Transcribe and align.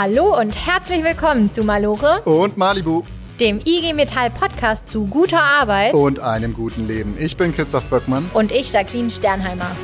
Hallo 0.00 0.38
und 0.38 0.54
herzlich 0.54 1.02
willkommen 1.02 1.50
zu 1.50 1.64
Malore 1.64 2.22
und 2.22 2.56
Malibu, 2.56 3.02
dem 3.40 3.58
IG 3.58 3.94
Metall 3.94 4.30
Podcast 4.30 4.86
zu 4.86 5.06
guter 5.06 5.42
Arbeit 5.42 5.92
und 5.92 6.20
einem 6.20 6.54
guten 6.54 6.86
Leben. 6.86 7.16
Ich 7.18 7.36
bin 7.36 7.52
Christoph 7.52 7.82
Böckmann 7.90 8.30
und 8.32 8.52
ich 8.52 8.72
Jacqueline 8.72 9.10
Sternheimer. 9.10 9.74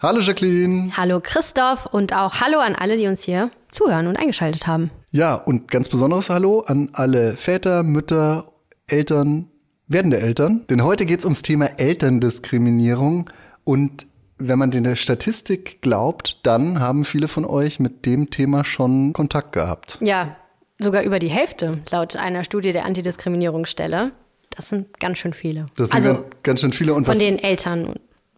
Hallo 0.00 0.18
Jacqueline. 0.18 0.90
Hallo 0.96 1.20
Christoph 1.22 1.86
und 1.86 2.12
auch 2.12 2.40
Hallo 2.40 2.58
an 2.58 2.74
alle, 2.74 2.96
die 2.96 3.06
uns 3.06 3.22
hier 3.22 3.48
zuhören 3.70 4.08
und 4.08 4.16
eingeschaltet 4.16 4.66
haben. 4.66 4.90
Ja, 5.12 5.36
und 5.36 5.70
ganz 5.70 5.88
besonderes 5.88 6.30
Hallo 6.30 6.64
an 6.66 6.90
alle 6.94 7.36
Väter, 7.36 7.84
Mütter, 7.84 8.50
Eltern, 8.88 9.52
werdende 9.86 10.20
Eltern. 10.20 10.64
Denn 10.68 10.82
heute 10.82 11.06
geht 11.06 11.20
es 11.20 11.24
ums 11.24 11.42
Thema 11.42 11.66
Elterndiskriminierung. 11.78 13.30
Und 13.64 14.06
wenn 14.38 14.58
man 14.58 14.70
der 14.70 14.96
Statistik 14.96 15.80
glaubt, 15.80 16.40
dann 16.46 16.80
haben 16.80 17.04
viele 17.04 17.28
von 17.28 17.44
euch 17.44 17.80
mit 17.80 18.06
dem 18.06 18.30
Thema 18.30 18.64
schon 18.64 19.12
Kontakt 19.12 19.52
gehabt. 19.52 19.98
Ja, 20.00 20.36
sogar 20.78 21.02
über 21.02 21.18
die 21.18 21.28
Hälfte 21.28 21.78
laut 21.90 22.16
einer 22.16 22.44
Studie 22.44 22.72
der 22.72 22.84
Antidiskriminierungsstelle. 22.84 24.12
Das 24.50 24.68
sind 24.68 24.98
ganz 25.00 25.18
schön 25.18 25.32
viele. 25.32 25.66
Das 25.76 25.90
sind 25.90 25.96
also 25.96 26.24
ganz 26.42 26.60
schön 26.60 26.72
viele. 26.72 26.94
Und 26.94 27.06
von 27.06 27.18
den 27.18 27.38
Eltern 27.38 27.94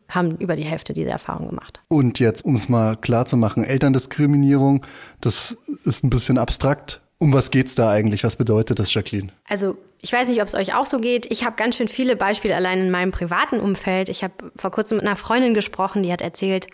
haben 0.08 0.36
über 0.36 0.56
die 0.56 0.64
Hälfte 0.64 0.92
diese 0.92 1.10
Erfahrung 1.10 1.48
gemacht. 1.48 1.80
Und 1.88 2.18
jetzt, 2.20 2.44
um 2.44 2.54
es 2.54 2.68
mal 2.68 2.96
klar 2.96 3.26
zu 3.26 3.36
machen, 3.36 3.64
Elterndiskriminierung, 3.64 4.86
das 5.20 5.56
ist 5.84 6.04
ein 6.04 6.10
bisschen 6.10 6.38
abstrakt. 6.38 7.02
Um 7.18 7.32
was 7.32 7.50
geht's 7.50 7.74
da 7.74 7.90
eigentlich? 7.90 8.24
Was 8.24 8.36
bedeutet 8.36 8.78
das, 8.78 8.92
Jacqueline? 8.92 9.32
Also 9.48 9.78
ich 10.02 10.12
weiß 10.12 10.28
nicht, 10.28 10.42
ob 10.42 10.48
es 10.48 10.54
euch 10.54 10.74
auch 10.74 10.84
so 10.84 10.98
geht. 10.98 11.30
Ich 11.30 11.44
habe 11.44 11.56
ganz 11.56 11.76
schön 11.76 11.88
viele 11.88 12.14
Beispiele 12.14 12.54
allein 12.54 12.80
in 12.80 12.90
meinem 12.90 13.10
privaten 13.10 13.58
Umfeld. 13.58 14.10
Ich 14.10 14.22
habe 14.22 14.34
vor 14.56 14.70
kurzem 14.70 14.98
mit 14.98 15.06
einer 15.06 15.16
Freundin 15.16 15.54
gesprochen, 15.54 16.02
die 16.02 16.12
hat 16.12 16.20
erzählt, 16.20 16.66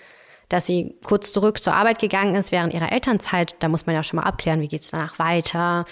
dass 0.49 0.67
sie 0.67 0.97
kurz 1.05 1.33
zurück 1.33 1.63
zur 1.63 1.75
Arbeit 1.75 2.01
gegangen 2.01 2.35
ist 2.35 2.51
während 2.51 2.75
ihrer 2.75 2.91
Elternzeit. 2.91 3.55
Da 3.61 3.69
muss 3.69 3.87
man 3.87 3.95
ja 3.95 4.03
schon 4.03 4.19
mal 4.19 4.25
abklären, 4.27 4.61
wie 4.61 4.69
geht's 4.69 4.91
danach 4.91 5.19
weiter. 5.19 5.85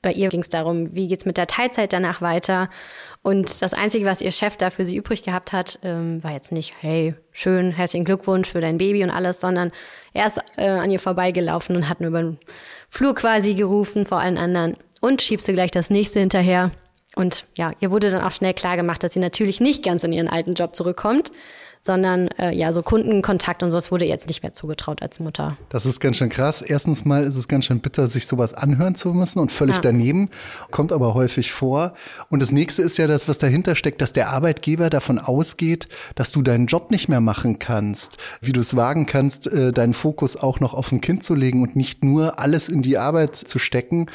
Bei 0.00 0.12
ihr 0.12 0.28
ging 0.28 0.40
es 0.40 0.48
darum, 0.48 0.94
wie 0.94 1.08
geht's 1.08 1.24
mit 1.24 1.36
der 1.36 1.48
Teilzeit 1.48 1.92
danach 1.92 2.20
weiter. 2.20 2.70
Und 3.22 3.62
das 3.62 3.74
Einzige, 3.74 4.06
was 4.06 4.20
ihr 4.20 4.30
Chef 4.30 4.56
da 4.56 4.70
für 4.70 4.84
sie 4.84 4.96
übrig 4.96 5.24
gehabt 5.24 5.52
hat, 5.52 5.80
ähm, 5.82 6.22
war 6.22 6.32
jetzt 6.32 6.52
nicht, 6.52 6.74
hey, 6.80 7.14
schön, 7.32 7.72
herzlichen 7.72 8.04
Glückwunsch 8.04 8.48
für 8.48 8.60
dein 8.60 8.78
Baby 8.78 9.02
und 9.02 9.10
alles, 9.10 9.40
sondern 9.40 9.72
er 10.12 10.26
ist 10.26 10.40
äh, 10.56 10.68
an 10.68 10.90
ihr 10.90 11.00
vorbeigelaufen 11.00 11.74
und 11.74 11.88
hat 11.88 12.00
nur 12.00 12.10
über 12.10 12.22
den 12.22 12.38
Flur 12.88 13.14
quasi 13.14 13.54
gerufen 13.54 14.06
vor 14.06 14.20
allen 14.20 14.38
anderen 14.38 14.76
und 15.00 15.20
schiebst 15.20 15.48
du 15.48 15.52
gleich 15.52 15.72
das 15.72 15.90
nächste 15.90 16.20
hinterher. 16.20 16.70
Und 17.16 17.46
ja, 17.56 17.72
ihr 17.80 17.90
wurde 17.90 18.10
dann 18.10 18.22
auch 18.22 18.30
schnell 18.30 18.54
klar 18.54 18.76
gemacht, 18.76 19.02
dass 19.02 19.14
sie 19.14 19.20
natürlich 19.20 19.60
nicht 19.60 19.84
ganz 19.84 20.04
in 20.04 20.12
ihren 20.12 20.28
alten 20.28 20.54
Job 20.54 20.76
zurückkommt, 20.76 21.32
sondern 21.84 22.28
äh, 22.38 22.54
ja, 22.54 22.72
so 22.72 22.82
Kundenkontakt 22.82 23.62
und 23.62 23.70
sowas 23.70 23.90
wurde 23.90 24.04
jetzt 24.04 24.26
nicht 24.28 24.42
mehr 24.42 24.52
zugetraut 24.52 25.02
als 25.02 25.20
Mutter. 25.20 25.56
Das 25.68 25.86
ist 25.86 26.00
ganz 26.00 26.16
schön 26.16 26.28
krass. 26.28 26.62
Erstens 26.62 27.04
mal 27.04 27.24
ist 27.24 27.36
es 27.36 27.48
ganz 27.48 27.64
schön 27.64 27.80
bitter, 27.80 28.08
sich 28.08 28.26
sowas 28.26 28.54
anhören 28.54 28.94
zu 28.94 29.12
müssen 29.14 29.38
und 29.38 29.52
völlig 29.52 29.76
ja. 29.76 29.82
daneben, 29.82 30.30
kommt 30.70 30.92
aber 30.92 31.14
häufig 31.14 31.52
vor. 31.52 31.94
Und 32.30 32.40
das 32.40 32.52
nächste 32.52 32.82
ist 32.82 32.98
ja 32.98 33.06
das, 33.06 33.28
was 33.28 33.38
dahinter 33.38 33.74
steckt, 33.74 34.00
dass 34.00 34.12
der 34.12 34.30
Arbeitgeber 34.30 34.90
davon 34.90 35.18
ausgeht, 35.18 35.88
dass 36.14 36.32
du 36.32 36.42
deinen 36.42 36.66
Job 36.66 36.90
nicht 36.90 37.08
mehr 37.08 37.20
machen 37.20 37.58
kannst, 37.58 38.18
wie 38.40 38.52
du 38.52 38.60
es 38.60 38.76
wagen 38.76 39.06
kannst, 39.06 39.46
äh, 39.46 39.72
deinen 39.72 39.94
Fokus 39.94 40.36
auch 40.36 40.60
noch 40.60 40.74
auf 40.74 40.92
ein 40.92 41.00
Kind 41.00 41.24
zu 41.24 41.34
legen 41.34 41.62
und 41.62 41.76
nicht 41.76 42.04
nur 42.04 42.38
alles 42.38 42.68
in 42.68 42.82
die 42.82 42.98
Arbeit 42.98 43.36
zu 43.36 43.58
stecken. 43.58 44.06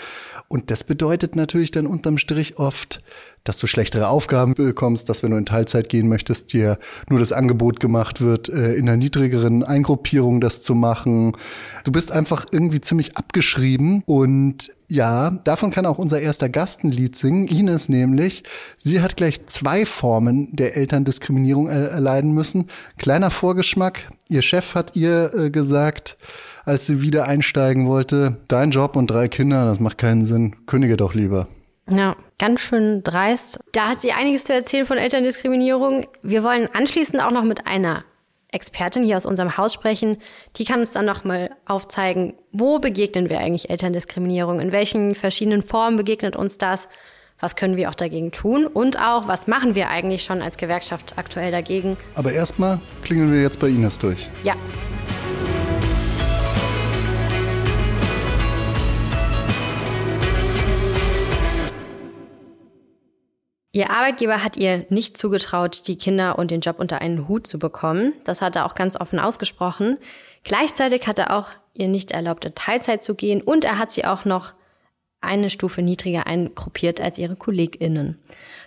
Und 0.48 0.70
das 0.70 0.84
bedeutet 0.84 1.36
natürlich 1.36 1.72
dann 1.72 1.88
unterm 1.88 2.18
Strich 2.18 2.60
oft, 2.60 3.02
dass 3.44 3.58
du 3.58 3.68
schlechtere 3.68 4.08
Aufgaben 4.08 4.54
bekommst, 4.54 5.10
dass 5.10 5.24
wenn 5.24 5.32
du 5.32 5.38
in 5.38 5.46
Teilzeit 5.46 5.90
gehen 5.90 6.08
möchtest, 6.08 6.54
dir 6.54 6.78
nur 7.10 7.20
das 7.20 7.32
Angebot 7.32 7.80
gemacht 7.80 8.22
wird, 8.22 8.50
äh, 8.50 8.74
in 8.74 8.88
einer 8.88 8.98
niedrigeren 8.98 9.64
Eingruppierung 9.64 10.40
das 10.40 10.62
zu 10.62 10.76
machen. 10.76 11.36
Du 11.84 11.92
bist 11.92 12.12
einfach 12.12 12.46
irgendwie 12.52 12.82
ziemlich 12.82 13.18
abgeschrieben 13.18 14.04
und 14.06 14.72
ja, 14.88 15.32
davon 15.44 15.72
kann 15.72 15.86
auch 15.86 15.98
unser 15.98 16.22
erster 16.22 16.50
Gast 16.50 16.84
ein 16.84 16.92
Lied 16.92 17.16
singen, 17.16 17.48
Ines 17.48 17.90
nämlich. 17.90 18.44
Sie 18.84 19.02
hat 19.02 19.18
gleich 19.18 19.46
zwei 19.48 19.86
Formen 19.86 20.56
der 20.56 20.78
Elterndiskriminierung 20.78 21.68
erleiden 21.68 22.32
müssen. 22.34 22.70
Kleiner 22.98 23.32
Vorgeschmack. 23.32 24.12
Ihr 24.30 24.44
Chef 24.44 24.76
hat 24.76 24.96
ihr 24.96 25.34
äh, 25.34 25.50
gesagt, 25.50 26.18
als 26.64 26.86
sie 26.86 27.02
wieder 27.02 27.26
einsteigen 27.26 27.88
wollte, 27.88 28.38
dein 28.48 28.72
Job 28.72 28.96
und 28.96 29.08
drei 29.08 29.28
Kinder, 29.28 29.66
das 29.66 29.80
macht 29.80 29.98
keinen 29.98 30.26
Sinn. 30.26 30.56
Kündige 30.68 30.96
doch 30.96 31.14
lieber. 31.14 31.48
Ja, 31.90 32.16
ganz 32.44 32.60
schön 32.60 33.04
dreist. 33.04 33.58
Da 33.72 33.88
hat 33.88 34.02
sie 34.02 34.12
einiges 34.12 34.44
zu 34.44 34.54
erzählen 34.54 34.86
von 34.86 34.98
Elterndiskriminierung. 34.98 36.08
Wir 36.24 36.44
wollen 36.44 36.68
anschließend 36.74 37.24
auch 37.24 37.32
noch 37.32 37.46
mit 37.46 37.68
einer 37.68 38.04
Expertin 38.50 39.06
hier 39.06 39.16
aus 39.16 39.26
unserem 39.26 39.56
Haus 39.56 39.74
sprechen. 39.74 40.18
Die 40.58 40.66
kann 40.66 40.82
uns 40.82 40.92
dann 40.92 41.06
nochmal 41.06 41.52
aufzeigen, 41.66 42.34
wo 42.52 42.80
begegnen 42.80 43.30
wir 43.30 43.40
eigentlich 43.40 43.70
Elterndiskriminierung? 43.70 44.60
In 44.60 44.74
welchen 44.74 45.16
verschiedenen 45.16 45.62
Formen 45.62 45.96
begegnet 45.96 46.36
uns 46.36 46.58
das? 46.58 46.90
Was 47.40 47.56
können 47.56 47.78
wir 47.78 47.90
auch 47.90 47.96
dagegen 47.96 48.34
tun? 48.34 48.68
Und 48.68 49.00
auch, 49.00 49.30
was 49.30 49.48
machen 49.48 49.76
wir 49.76 49.88
eigentlich 49.88 50.24
schon 50.24 50.42
als 50.42 50.58
Gewerkschaft 50.58 51.18
aktuell 51.18 51.50
dagegen? 51.50 51.96
Aber 52.16 52.34
erstmal 52.34 52.82
klingeln 53.06 53.32
wir 53.32 53.42
jetzt 53.42 53.62
bei 53.62 53.70
Ines 53.70 54.00
durch. 54.00 54.28
Ja. 54.44 54.56
Ihr 63.76 63.90
Arbeitgeber 63.90 64.44
hat 64.44 64.56
ihr 64.56 64.86
nicht 64.90 65.18
zugetraut, 65.18 65.88
die 65.88 65.98
Kinder 65.98 66.38
und 66.38 66.52
den 66.52 66.62
Job 66.62 66.78
unter 66.78 67.02
einen 67.02 67.28
Hut 67.28 67.48
zu 67.48 67.58
bekommen. 67.58 68.14
Das 68.24 68.44
hat 68.44 68.56
er 68.56 68.68
auch 68.68 68.76
ganz 68.76 68.96
offen 68.96 69.18
ausgesprochen. 69.18 69.98
Gleichzeitig 70.44 71.08
hat 71.08 71.18
er 71.18 71.36
auch 71.36 71.50
ihr 71.74 71.88
nicht 71.88 72.12
erlaubt, 72.12 72.46
in 72.46 72.54
Teilzeit 72.54 73.02
zu 73.02 73.16
gehen 73.16 73.42
und 73.42 73.66
er 73.66 73.80
hat 73.80 73.92
sie 73.92 74.06
auch 74.06 74.26
noch 74.26 74.54
eine 75.22 75.50
Stufe 75.50 75.82
niedriger 75.82 76.28
eingruppiert 76.28 77.02
als 77.02 77.18
ihre 77.18 77.36
KollegInnen. 77.36 78.20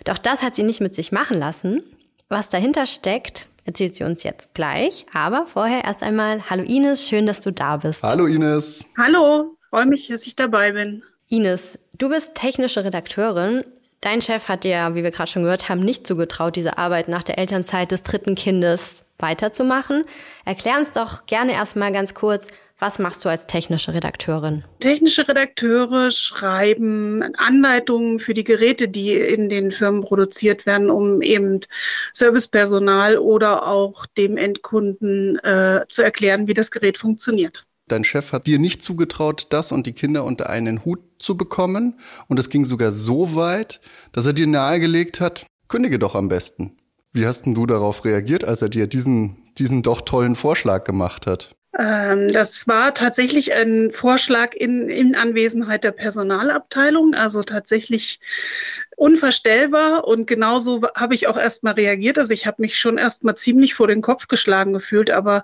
Doch 0.03 0.17
das 0.17 0.43
hat 0.43 0.57
sie 0.57 0.63
nicht 0.63 0.81
mit 0.81 0.93
sich 0.93 1.13
machen 1.13 1.39
lassen. 1.39 1.83
Was 2.27 2.49
dahinter 2.49 2.85
steckt, 2.85 3.47
erzählt 3.63 3.95
sie 3.95 4.03
uns 4.03 4.23
jetzt 4.23 4.55
gleich. 4.55 5.05
Aber 5.13 5.47
vorher 5.47 5.85
erst 5.85 6.03
einmal, 6.03 6.49
hallo 6.49 6.63
Ines, 6.63 7.07
schön, 7.07 7.25
dass 7.25 7.39
du 7.39 7.51
da 7.51 7.77
bist. 7.77 8.03
Hallo 8.03 8.25
Ines. 8.25 8.83
Hallo, 8.97 9.55
freue 9.69 9.85
mich, 9.85 10.09
dass 10.09 10.27
ich 10.27 10.35
dabei 10.35 10.73
bin. 10.73 11.01
Ines, 11.29 11.79
du 11.97 12.09
bist 12.09 12.35
technische 12.35 12.83
Redakteurin 12.83 13.63
Dein 14.01 14.21
Chef 14.21 14.47
hat 14.47 14.63
dir, 14.63 14.91
wie 14.93 15.03
wir 15.03 15.11
gerade 15.11 15.29
schon 15.29 15.43
gehört 15.43 15.69
haben, 15.69 15.81
nicht 15.81 16.05
zugetraut, 16.05 16.55
diese 16.55 16.77
Arbeit 16.77 17.07
nach 17.07 17.23
der 17.23 17.39
Elternzeit 17.39 17.91
des 17.91 18.03
dritten 18.03 18.35
Kindes 18.35 19.03
weiterzumachen. 19.17 20.05
Erklär 20.45 20.77
uns 20.77 20.91
doch 20.91 21.25
gerne 21.25 21.53
erstmal 21.53 21.91
ganz 21.91 22.13
kurz, 22.13 22.47
was 22.79 22.99
machst 22.99 23.25
du 23.25 23.29
als 23.29 23.47
technische 23.47 23.95
Redakteurin? 23.95 24.63
Technische 24.79 25.27
Redakteure 25.27 26.11
schreiben 26.11 27.23
Anleitungen 27.35 28.19
für 28.19 28.35
die 28.35 28.43
Geräte, 28.43 28.87
die 28.87 29.13
in 29.13 29.49
den 29.49 29.71
Firmen 29.71 30.01
produziert 30.01 30.67
werden, 30.67 30.91
um 30.91 31.23
eben 31.23 31.59
Servicepersonal 32.13 33.17
oder 33.17 33.65
auch 33.65 34.05
dem 34.05 34.37
Endkunden 34.37 35.39
äh, 35.39 35.85
zu 35.87 36.03
erklären, 36.03 36.47
wie 36.47 36.53
das 36.53 36.69
Gerät 36.69 36.99
funktioniert. 36.99 37.66
Dein 37.87 38.03
Chef 38.03 38.33
hat 38.33 38.47
dir 38.47 38.59
nicht 38.59 38.83
zugetraut, 38.83 39.47
das 39.49 39.71
und 39.71 39.87
die 39.87 39.93
Kinder 39.93 40.25
unter 40.25 40.49
einen 40.49 40.83
Hut 40.83 40.99
zu 41.19 41.37
bekommen. 41.37 41.99
Und 42.27 42.37
es 42.37 42.49
ging 42.49 42.65
sogar 42.65 42.91
so 42.91 43.35
weit, 43.35 43.79
dass 44.11 44.25
er 44.25 44.33
dir 44.33 44.47
nahegelegt 44.47 45.21
hat, 45.21 45.45
kündige 45.69 45.97
doch 45.97 46.13
am 46.13 46.27
besten. 46.27 46.75
Wie 47.13 47.25
hast 47.25 47.43
denn 47.45 47.55
du 47.55 47.65
darauf 47.65 48.03
reagiert, 48.03 48.43
als 48.43 48.61
er 48.61 48.69
dir 48.69 48.87
diesen, 48.87 49.37
diesen 49.57 49.83
doch 49.83 50.01
tollen 50.01 50.35
Vorschlag 50.35 50.83
gemacht 50.83 51.27
hat? 51.27 51.55
Ähm, 51.79 52.27
das 52.29 52.67
war 52.67 52.93
tatsächlich 52.93 53.53
ein 53.53 53.91
Vorschlag 53.91 54.53
in, 54.53 54.89
in 54.89 55.15
Anwesenheit 55.15 55.83
der 55.83 55.91
Personalabteilung, 55.91 57.13
also 57.13 57.43
tatsächlich 57.43 58.19
unvorstellbar 58.97 60.07
und 60.07 60.25
genauso 60.25 60.81
habe 60.95 61.13
ich 61.13 61.27
auch 61.27 61.37
erstmal 61.37 61.75
reagiert. 61.75 62.17
Also 62.17 62.33
ich 62.33 62.47
habe 62.47 62.63
mich 62.63 62.79
schon 62.79 62.97
erstmal 62.97 63.37
ziemlich 63.37 63.75
vor 63.75 63.87
den 63.87 64.01
Kopf 64.01 64.27
geschlagen 64.27 64.73
gefühlt, 64.73 65.11
aber 65.11 65.43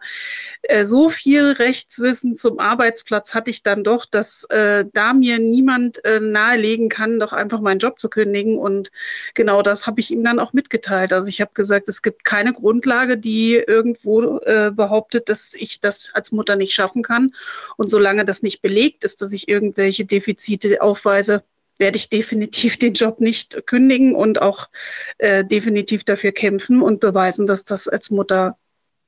äh, 0.63 0.83
so 0.85 1.09
viel 1.09 1.51
Rechtswissen 1.51 2.35
zum 2.35 2.59
Arbeitsplatz 2.59 3.35
hatte 3.35 3.51
ich 3.51 3.61
dann 3.61 3.83
doch, 3.83 4.07
dass 4.07 4.45
äh, 4.45 4.85
da 4.91 5.13
mir 5.13 5.37
niemand 5.37 6.03
äh, 6.03 6.19
nahelegen 6.19 6.89
kann, 6.89 7.19
doch 7.19 7.31
einfach 7.31 7.61
meinen 7.61 7.77
Job 7.77 7.99
zu 7.99 8.09
kündigen 8.09 8.57
und 8.57 8.91
genau 9.35 9.61
das 9.61 9.85
habe 9.85 9.99
ich 9.99 10.09
ihm 10.09 10.23
dann 10.23 10.39
auch 10.39 10.53
mitgeteilt. 10.53 11.13
Also 11.13 11.27
ich 11.27 11.39
habe 11.39 11.51
gesagt, 11.53 11.87
es 11.87 12.01
gibt 12.01 12.25
keine 12.25 12.53
Grundlage, 12.53 13.19
die 13.19 13.53
irgendwo 13.53 14.39
äh, 14.39 14.71
behauptet, 14.73 15.29
dass 15.29 15.53
ich 15.53 15.79
das 15.79 16.09
als 16.15 16.31
Mutter 16.31 16.55
nicht 16.55 16.73
schaffen 16.73 17.03
kann 17.03 17.35
und 17.77 17.87
solange 17.87 18.25
das 18.25 18.41
nicht 18.41 18.63
belegt 18.63 19.03
ist, 19.03 19.21
dass 19.21 19.31
ich 19.31 19.47
irgendwelche 19.47 20.05
Defizite 20.05 20.81
aufweise, 20.81 21.43
werde 21.79 21.97
ich 21.97 22.09
definitiv 22.09 22.77
den 22.77 22.93
Job 22.93 23.19
nicht 23.19 23.65
kündigen 23.65 24.15
und 24.15 24.41
auch 24.41 24.69
äh, 25.17 25.43
definitiv 25.43 26.03
dafür 26.03 26.31
kämpfen 26.31 26.81
und 26.81 26.99
beweisen, 26.99 27.47
dass 27.47 27.63
das 27.63 27.87
als 27.87 28.09
Mutter 28.09 28.57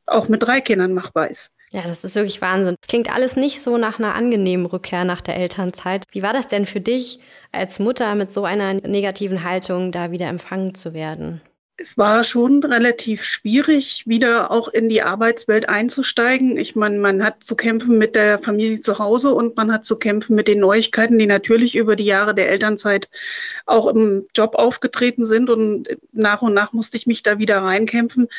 auch 0.06 0.28
mit 0.28 0.44
drei 0.44 0.62
Kindern 0.62 0.94
machbar 0.94 1.30
ist. 1.30 1.50
Ja, 1.72 1.82
das 1.82 2.04
ist 2.04 2.16
wirklich 2.16 2.42
Wahnsinn. 2.42 2.76
Klingt 2.88 3.14
alles 3.14 3.36
nicht 3.36 3.62
so 3.62 3.78
nach 3.78 4.00
einer 4.00 4.14
angenehmen 4.14 4.66
Rückkehr 4.66 5.04
nach 5.04 5.22
der 5.22 5.36
Elternzeit. 5.36 6.06
Wie 6.12 6.22
war 6.22 6.32
das 6.32 6.48
denn 6.48 6.66
für 6.66 6.80
dich 6.80 7.20
als 7.52 7.80
Mutter 7.80 8.14
mit 8.16 8.32
so 8.32 8.46
einer 8.46 8.76
negativen 8.76 9.44
Haltung 9.44 9.92
da 9.92 10.12
wieder 10.12 10.28
empfangen 10.28 10.76
zu 10.76 10.94
werden? 10.94 11.42
Es 11.78 11.98
war 11.98 12.24
schon 12.24 12.64
relativ 12.64 13.26
schwierig, 13.26 14.08
wieder 14.08 14.50
auch 14.50 14.70
in 14.70 14.88
die 14.88 15.02
Arbeitswelt 15.02 15.68
einzusteigen. 15.68 16.58
Ich 16.58 16.76
meine, 16.76 16.98
man 17.00 17.24
hat 17.24 17.44
zu 17.44 17.56
kämpfen 17.56 17.98
mit 17.98 18.16
der 18.16 18.40
Familie 18.40 18.80
zu 18.80 18.98
Hause 18.98 19.34
und 19.34 19.58
man 19.58 19.74
hat 19.74 19.84
zu 19.84 19.98
kämpfen 19.98 20.36
mit 20.36 20.48
den 20.48 20.60
Neuigkeiten, 20.60 21.20
die 21.20 21.28
natürlich 21.28 21.76
über 21.76 21.98
die 21.98 22.06
Jahre 22.06 22.34
der 22.34 22.50
Elternzeit 22.50 23.10
auch 23.66 23.88
im 23.88 24.26
Job 24.34 24.56
aufgetreten 24.56 25.26
sind. 25.26 25.50
Und 25.50 25.90
nach 26.14 26.42
und 26.42 26.54
nach 26.54 26.72
musste 26.72 26.96
ich 26.96 27.08
mich 27.08 27.24
da 27.24 27.40
wieder 27.40 27.58
reinkämpfen. 27.62 28.30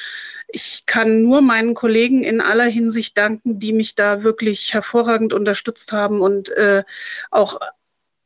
Ich 0.49 0.85
kann 0.87 1.21
nur 1.21 1.43
meinen 1.43 1.75
Kollegen 1.75 2.25
in 2.25 2.41
aller 2.41 2.65
Hinsicht 2.65 3.19
danken, 3.19 3.59
die 3.59 3.75
mich 3.75 3.95
da 3.95 4.23
wirklich 4.23 4.73
hervorragend 4.73 5.35
unterstützt 5.35 5.93
haben 5.93 6.23
und 6.23 6.49
äh, 6.51 6.85
auch 7.31 7.61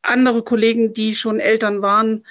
andere 0.03 0.41
Kollegen, 0.43 0.93
die 0.93 1.15
schon 1.15 1.39
Eltern 1.39 1.81
waren, 1.81 2.25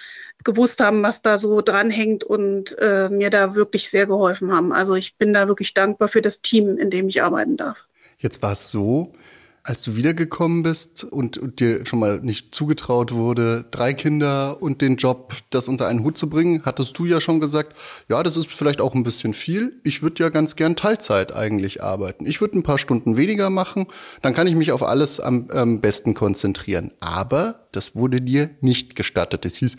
gewusst 0.44 0.80
haben, 0.80 1.02
was 1.02 1.22
da 1.22 1.38
so 1.38 1.60
dranhängt 1.60 2.24
und 2.24 2.76
äh, 2.78 3.08
mir 3.08 3.30
da 3.30 3.54
wirklich 3.54 3.90
sehr 3.90 4.06
geholfen 4.06 4.52
haben. 4.52 4.72
Also 4.72 4.94
ich 4.94 5.16
bin 5.16 5.32
da 5.32 5.48
wirklich 5.48 5.74
dankbar 5.74 6.08
für 6.08 6.22
das 6.22 6.40
Team, 6.42 6.76
in 6.78 6.90
dem 6.90 7.08
ich 7.08 7.22
arbeiten 7.22 7.56
darf. 7.56 7.86
Jetzt 8.18 8.42
war 8.42 8.52
es 8.52 8.70
so, 8.70 9.12
als 9.62 9.82
du 9.82 9.96
wiedergekommen 9.96 10.62
bist 10.62 11.04
und, 11.04 11.36
und, 11.36 11.60
dir 11.60 11.84
schon 11.84 11.98
mal 11.98 12.20
nicht 12.20 12.54
zugetraut 12.54 13.12
wurde, 13.12 13.66
drei 13.70 13.92
Kinder 13.92 14.62
und 14.62 14.80
den 14.80 14.96
Job, 14.96 15.34
das 15.50 15.68
unter 15.68 15.86
einen 15.86 16.02
Hut 16.02 16.16
zu 16.16 16.30
bringen, 16.30 16.62
hattest 16.64 16.98
du 16.98 17.04
ja 17.04 17.20
schon 17.20 17.40
gesagt, 17.40 17.76
ja, 18.08 18.22
das 18.22 18.36
ist 18.36 18.50
vielleicht 18.50 18.80
auch 18.80 18.94
ein 18.94 19.02
bisschen 19.02 19.34
viel. 19.34 19.80
Ich 19.84 20.02
würde 20.02 20.22
ja 20.22 20.30
ganz 20.30 20.56
gern 20.56 20.76
Teilzeit 20.76 21.34
eigentlich 21.34 21.82
arbeiten. 21.82 22.26
Ich 22.26 22.40
würde 22.40 22.58
ein 22.58 22.62
paar 22.62 22.78
Stunden 22.78 23.16
weniger 23.16 23.50
machen, 23.50 23.86
dann 24.22 24.34
kann 24.34 24.46
ich 24.46 24.54
mich 24.54 24.72
auf 24.72 24.82
alles 24.82 25.20
am 25.20 25.48
ähm, 25.52 25.80
besten 25.80 26.14
konzentrieren. 26.14 26.92
Aber 27.00 27.66
das 27.72 27.94
wurde 27.94 28.20
dir 28.20 28.50
nicht 28.60 28.96
gestattet. 28.96 29.44
Es 29.44 29.56
hieß, 29.56 29.76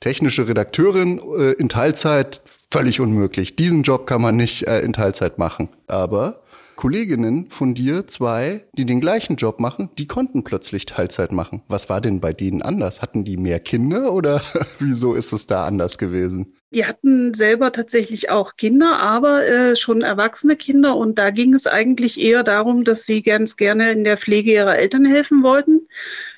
technische 0.00 0.46
Redakteurin 0.46 1.20
äh, 1.38 1.52
in 1.52 1.68
Teilzeit, 1.68 2.40
völlig 2.70 3.00
unmöglich. 3.00 3.56
Diesen 3.56 3.82
Job 3.82 4.06
kann 4.06 4.22
man 4.22 4.36
nicht 4.36 4.68
äh, 4.68 4.80
in 4.80 4.92
Teilzeit 4.92 5.38
machen. 5.38 5.68
Aber 5.86 6.43
Kolleginnen 6.76 7.50
von 7.50 7.74
dir, 7.74 8.06
zwei, 8.06 8.64
die 8.76 8.84
den 8.84 9.00
gleichen 9.00 9.36
Job 9.36 9.60
machen, 9.60 9.90
die 9.98 10.06
konnten 10.06 10.44
plötzlich 10.44 10.86
Teilzeit 10.86 11.32
machen. 11.32 11.62
Was 11.68 11.88
war 11.88 12.00
denn 12.00 12.20
bei 12.20 12.32
denen 12.32 12.62
anders? 12.62 13.02
Hatten 13.02 13.24
die 13.24 13.36
mehr 13.36 13.60
Kinder 13.60 14.12
oder 14.12 14.42
wieso 14.78 15.14
ist 15.14 15.32
es 15.32 15.46
da 15.46 15.66
anders 15.66 15.98
gewesen? 15.98 16.54
Die 16.74 16.86
hatten 16.86 17.34
selber 17.34 17.70
tatsächlich 17.70 18.30
auch 18.30 18.56
Kinder, 18.56 18.98
aber 18.98 19.46
äh, 19.46 19.76
schon 19.76 20.02
erwachsene 20.02 20.56
Kinder. 20.56 20.96
Und 20.96 21.20
da 21.20 21.30
ging 21.30 21.54
es 21.54 21.68
eigentlich 21.68 22.20
eher 22.20 22.42
darum, 22.42 22.82
dass 22.82 23.06
sie 23.06 23.22
ganz 23.22 23.56
gerne 23.56 23.92
in 23.92 24.02
der 24.02 24.18
Pflege 24.18 24.52
ihrer 24.52 24.76
Eltern 24.76 25.04
helfen 25.04 25.44
wollten, 25.44 25.86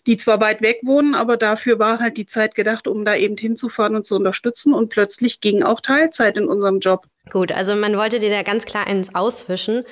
die 0.06 0.18
zwar 0.18 0.40
weit 0.42 0.60
weg 0.60 0.80
wohnen, 0.82 1.14
aber 1.14 1.38
dafür 1.38 1.78
war 1.78 2.00
halt 2.00 2.18
die 2.18 2.26
Zeit 2.26 2.54
gedacht, 2.54 2.86
um 2.86 3.06
da 3.06 3.16
eben 3.16 3.36
hinzufahren 3.38 3.96
und 3.96 4.04
zu 4.04 4.14
unterstützen. 4.14 4.74
Und 4.74 4.90
plötzlich 4.90 5.40
ging 5.40 5.62
auch 5.62 5.80
Teilzeit 5.80 6.36
in 6.36 6.46
unserem 6.46 6.80
Job. 6.80 7.06
Gut, 7.30 7.50
also 7.50 7.74
man 7.74 7.96
wollte 7.96 8.20
dir 8.20 8.30
da 8.30 8.42
ganz 8.42 8.66
klar 8.66 8.86
eins 8.86 9.14
auswischen. 9.14 9.84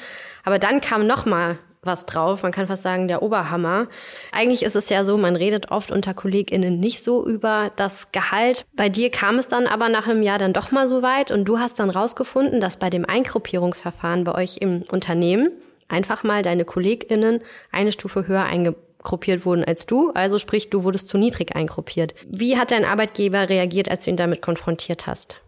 Aber 0.45 0.59
dann 0.59 0.83
kam 0.83 1.07
noch 1.07 1.25
mal 1.25 1.59
was 1.87 2.07
drauf. 2.07 2.43
Man 2.43 2.53
kann 2.53 2.67
fast 2.67 2.83
sagen, 2.83 3.09
der 3.09 3.23
Oberhammer. 3.23 3.89
Eigentlich 4.33 4.63
ist 4.63 4.77
es 4.77 4.89
ja 4.89 5.05
so, 5.05 5.17
man 5.17 5.37
redet 5.37 5.71
oft 5.71 5.91
unter 5.91 6.15
KollegInnen 6.15 6.81
nicht 6.81 7.03
so 7.03 7.27
über 7.27 7.71
das 7.77 8.13
Gehalt. 8.13 8.67
Bei 8.75 8.89
dir 8.89 9.11
kam 9.11 9.39
es 9.39 9.49
dann 9.49 9.67
aber 9.67 9.89
nach 9.89 10.07
einem 10.07 10.23
Jahr 10.23 10.39
dann 10.39 10.53
doch 10.53 10.71
mal 10.71 10.89
so 10.89 11.03
weit 11.03 11.31
und 11.31 11.45
du 11.45 11.59
hast 11.59 11.79
dann 11.79 11.91
rausgefunden, 11.91 12.61
dass 12.61 12.77
bei 12.77 12.91
dem 12.91 13.05
Eingruppierungsverfahren 13.05 14.25
bei 14.25 14.35
euch 14.35 14.59
im 14.59 14.85
Unternehmen 14.91 15.51
einfach 15.89 16.25
mal 16.25 16.43
deine 16.43 16.65
KollegInnen 16.65 17.41
eine 17.71 17.93
Stufe 17.93 18.27
höher 18.27 18.45
eingegruppiert 18.45 19.45
wurden 19.45 19.65
als 19.65 19.87
du. 19.87 20.11
Also 20.13 20.39
sprich, 20.39 20.71
du 20.71 20.85
wurdest 20.85 21.09
zu 21.09 21.19
niedrig 21.19 21.55
eingruppiert. 21.55 22.15
Wie 22.27 22.59
hat 22.59 22.71
dein 22.71 22.85
Arbeitgeber 22.85 23.49
reagiert, 23.49 23.89
als 23.91 24.05
du 24.05 24.11
ihn 24.11 24.17
damit 24.17 24.43
konfrontiert 24.43 25.07
hast? 25.07 25.44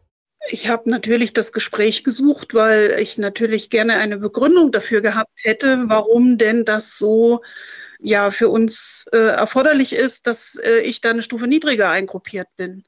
Ich 0.48 0.68
habe 0.68 0.90
natürlich 0.90 1.32
das 1.32 1.52
Gespräch 1.52 2.04
gesucht, 2.04 2.54
weil 2.54 2.96
ich 3.00 3.18
natürlich 3.18 3.70
gerne 3.70 3.96
eine 3.96 4.18
Begründung 4.18 4.70
dafür 4.72 5.00
gehabt 5.00 5.40
hätte, 5.42 5.84
warum 5.88 6.38
denn 6.38 6.64
das 6.64 6.98
so 6.98 7.42
ja 8.00 8.30
für 8.30 8.48
uns 8.48 9.06
äh, 9.12 9.16
erforderlich 9.16 9.94
ist, 9.94 10.26
dass 10.26 10.56
äh, 10.56 10.80
ich 10.80 11.00
da 11.00 11.10
eine 11.10 11.22
Stufe 11.22 11.46
niedriger 11.46 11.88
eingruppiert 11.90 12.48
bin. 12.56 12.84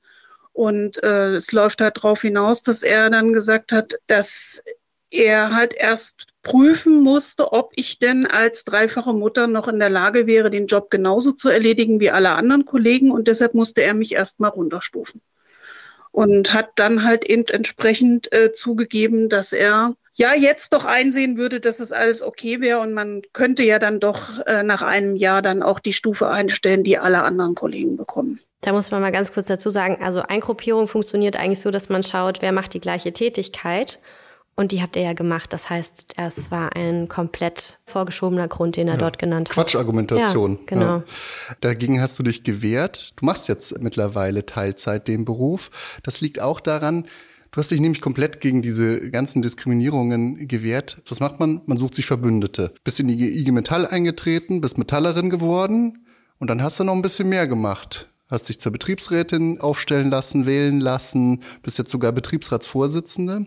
Und 0.52 1.02
äh, 1.02 1.31
es 1.32 1.52
läuft 1.52 1.81
halt 1.81 1.96
darauf 1.96 2.22
hinaus, 2.22 2.62
dass 2.62 2.82
er 2.82 3.10
dann 3.10 3.32
gesagt 3.32 3.72
hat, 3.72 3.94
dass 4.06 4.62
er 5.11 5.54
halt 5.54 5.75
erst 5.75 6.26
prüfen 6.43 7.02
musste, 7.02 7.52
ob 7.52 7.72
ich 7.76 7.99
denn 7.99 8.26
als 8.26 8.64
dreifache 8.64 9.12
Mutter 9.12 9.46
noch 9.46 9.69
in 9.69 9.78
der 9.78 9.90
Lage 9.90 10.26
wäre, 10.26 10.50
den 10.50 10.66
Job 10.66 10.90
genauso 10.90 11.32
zu 11.32 11.49
erledigen 11.49 12.00
wie 12.00 12.11
alle 12.11 12.31
anderen 12.32 12.64
Kollegen. 12.64 13.11
Und 13.11 13.28
deshalb 13.28 13.54
musste 13.54 13.82
er 13.82 13.94
mich 13.94 14.12
erst 14.12 14.40
mal 14.40 14.49
runterstufen 14.49 15.20
und 16.19 16.53
hat 16.53 16.70
dann 16.75 17.05
halt 17.05 17.25
eben 17.25 17.44
entsprechend 17.47 18.32
äh, 18.32 18.50
zugegeben, 18.50 19.29
dass 19.29 19.53
er 19.53 19.94
ja 20.15 20.35
jetzt 20.35 20.73
doch 20.73 20.85
einsehen 20.85 21.37
würde, 21.37 21.61
dass 21.61 21.79
es 21.79 21.93
alles 21.93 22.25
okay 22.25 22.61
wäre 22.61 22.81
und 22.81 22.93
man 22.93 23.23
könnte 23.32 23.62
ja 23.62 23.79
dann 23.79 24.00
doch 24.00 24.44
äh, 24.47 24.65
nach 24.65 24.82
einem 24.82 25.15
Jahr 25.15 25.43
dann 25.43 25.62
auch 25.62 25.79
die 25.79 25.93
Stufe 25.93 26.29
einstellen, 26.29 26.82
die 26.82 26.99
alle 26.99 27.23
anderen 27.23 27.55
Kollegen 27.55 27.97
bekommen. 27.97 28.41
Da 28.62 28.73
muss 28.73 28.91
man 28.91 29.00
mal 29.00 29.12
ganz 29.12 29.32
kurz 29.32 29.47
dazu 29.47 29.70
sagen, 29.70 30.03
also 30.03 30.20
Eingruppierung 30.20 30.88
funktioniert 30.88 31.37
eigentlich 31.37 31.61
so, 31.61 31.70
dass 31.70 31.88
man 31.88 32.03
schaut, 32.03 32.43
wer 32.43 32.50
macht 32.50 32.75
die 32.75 32.81
gleiche 32.81 33.12
Tätigkeit 33.12 34.00
und 34.58 34.72
die 34.72 34.82
habt 34.82 34.96
ihr 34.96 35.02
ja 35.02 35.12
gemacht. 35.12 35.52
Das 35.52 35.70
heißt, 35.70 36.14
es 36.16 36.50
war 36.50 36.75
ein 36.75 37.06
komplett 37.06 37.78
vorgeschobener 37.87 38.49
Grund, 38.49 38.75
den 38.75 38.88
er 38.88 38.94
ja, 38.94 39.00
dort 39.00 39.16
genannt 39.16 39.50
hat. 39.50 39.55
Quatschargumentation. 39.55 40.55
Ja, 40.55 40.58
genau. 40.66 40.84
Ja. 40.84 41.05
Dagegen 41.60 42.02
hast 42.02 42.19
du 42.19 42.25
dich 42.25 42.43
gewehrt. 42.43 43.12
Du 43.14 43.25
machst 43.25 43.46
jetzt 43.46 43.81
mittlerweile 43.81 44.46
Teilzeit 44.46 45.06
den 45.06 45.25
Beruf. 45.25 45.70
Das 46.02 46.20
liegt 46.20 46.40
auch 46.40 46.58
daran, 46.60 47.06
Du 47.50 47.60
hast 47.60 47.70
dich 47.70 47.81
nämlich 47.81 48.02
komplett 48.02 48.43
gegen 48.43 48.60
diese 48.60 49.10
ganzen 49.10 49.40
Diskriminierungen 49.40 50.49
gewehrt. 50.49 51.00
Was 51.08 51.19
macht 51.19 51.40
man? 51.40 51.62
Man 51.64 51.78
sucht 51.78 51.94
sich 51.94 52.04
Verbündete. 52.04 52.75
Bist 52.84 53.00
in 53.00 53.08
die 53.08 53.40
IG 53.40 53.52
Metall 53.52 53.87
eingetreten, 53.87 54.61
bist 54.61 54.76
Metallerin 54.76 55.31
geworden 55.31 56.04
und 56.38 56.50
dann 56.50 56.62
hast 56.62 56.78
du 56.78 56.84
noch 56.84 56.93
ein 56.93 57.00
bisschen 57.00 57.31
mehr 57.31 57.46
gemacht. 57.46 58.11
Hast 58.28 58.50
dich 58.50 58.61
zur 58.61 58.70
Betriebsrätin 58.70 59.62
aufstellen 59.62 60.11
lassen, 60.11 60.44
wählen 60.44 60.78
lassen, 60.78 61.43
bist 61.62 61.78
jetzt 61.78 61.90
sogar 61.90 62.12
Betriebsratsvorsitzende. 62.12 63.46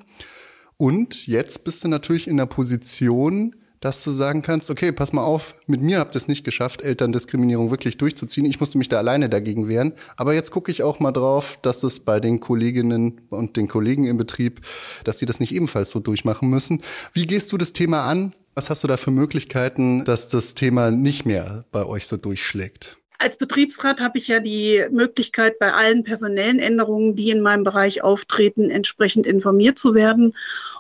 Und 0.81 1.27
jetzt 1.27 1.63
bist 1.63 1.83
du 1.83 1.89
natürlich 1.89 2.27
in 2.27 2.37
der 2.37 2.47
Position, 2.47 3.55
dass 3.81 4.03
du 4.03 4.09
sagen 4.09 4.41
kannst, 4.41 4.71
okay, 4.71 4.91
pass 4.91 5.13
mal 5.13 5.23
auf, 5.23 5.53
mit 5.67 5.79
mir 5.79 5.99
habt 5.99 6.15
ihr 6.15 6.17
es 6.17 6.27
nicht 6.27 6.43
geschafft, 6.43 6.81
Elterndiskriminierung 6.81 7.69
wirklich 7.69 7.97
durchzuziehen. 7.97 8.47
Ich 8.47 8.59
musste 8.59 8.79
mich 8.79 8.89
da 8.89 8.97
alleine 8.97 9.29
dagegen 9.29 9.67
wehren. 9.67 9.93
Aber 10.17 10.33
jetzt 10.33 10.49
gucke 10.49 10.71
ich 10.71 10.81
auch 10.81 10.99
mal 10.99 11.11
drauf, 11.11 11.59
dass 11.61 11.83
es 11.83 11.99
bei 11.99 12.19
den 12.19 12.39
Kolleginnen 12.39 13.21
und 13.29 13.57
den 13.57 13.67
Kollegen 13.67 14.05
im 14.05 14.17
Betrieb, 14.17 14.61
dass 15.03 15.19
sie 15.19 15.27
das 15.27 15.39
nicht 15.39 15.53
ebenfalls 15.53 15.91
so 15.91 15.99
durchmachen 15.99 16.49
müssen. 16.49 16.81
Wie 17.13 17.27
gehst 17.27 17.51
du 17.51 17.59
das 17.59 17.73
Thema 17.73 18.09
an? 18.09 18.33
Was 18.55 18.71
hast 18.71 18.83
du 18.83 18.87
da 18.87 18.97
für 18.97 19.11
Möglichkeiten, 19.11 20.03
dass 20.03 20.29
das 20.29 20.55
Thema 20.55 20.89
nicht 20.89 21.27
mehr 21.27 21.63
bei 21.71 21.85
euch 21.85 22.07
so 22.07 22.17
durchschlägt? 22.17 22.97
Als 23.21 23.37
Betriebsrat 23.37 23.99
habe 23.99 24.17
ich 24.17 24.29
ja 24.29 24.39
die 24.39 24.83
Möglichkeit, 24.89 25.59
bei 25.59 25.71
allen 25.71 26.03
personellen 26.03 26.57
Änderungen, 26.57 27.15
die 27.15 27.29
in 27.29 27.41
meinem 27.41 27.63
Bereich 27.63 28.03
auftreten, 28.03 28.71
entsprechend 28.71 29.27
informiert 29.27 29.77
zu 29.77 29.93
werden. 29.93 30.33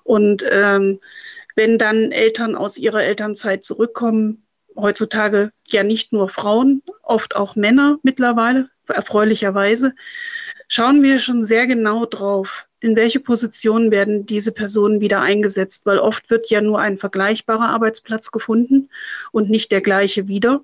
Und 0.03 0.45
ähm, 0.49 0.99
wenn 1.55 1.77
dann 1.77 2.11
Eltern 2.11 2.55
aus 2.55 2.77
ihrer 2.77 3.03
Elternzeit 3.03 3.63
zurückkommen, 3.63 4.43
heutzutage 4.75 5.51
ja 5.67 5.83
nicht 5.83 6.13
nur 6.13 6.29
Frauen, 6.29 6.81
oft 7.03 7.35
auch 7.35 7.55
Männer 7.55 7.99
mittlerweile, 8.03 8.69
erfreulicherweise, 8.87 9.93
schauen 10.67 11.03
wir 11.03 11.19
schon 11.19 11.43
sehr 11.43 11.67
genau 11.67 12.05
drauf, 12.05 12.67
in 12.79 12.95
welche 12.95 13.19
Positionen 13.19 13.91
werden 13.91 14.25
diese 14.25 14.51
Personen 14.51 15.01
wieder 15.01 15.21
eingesetzt, 15.21 15.85
weil 15.85 15.99
oft 15.99 16.29
wird 16.29 16.49
ja 16.49 16.61
nur 16.61 16.79
ein 16.79 16.97
vergleichbarer 16.97 17.69
Arbeitsplatz 17.69 18.31
gefunden 18.31 18.89
und 19.31 19.49
nicht 19.49 19.71
der 19.71 19.81
gleiche 19.81 20.27
wieder. 20.27 20.63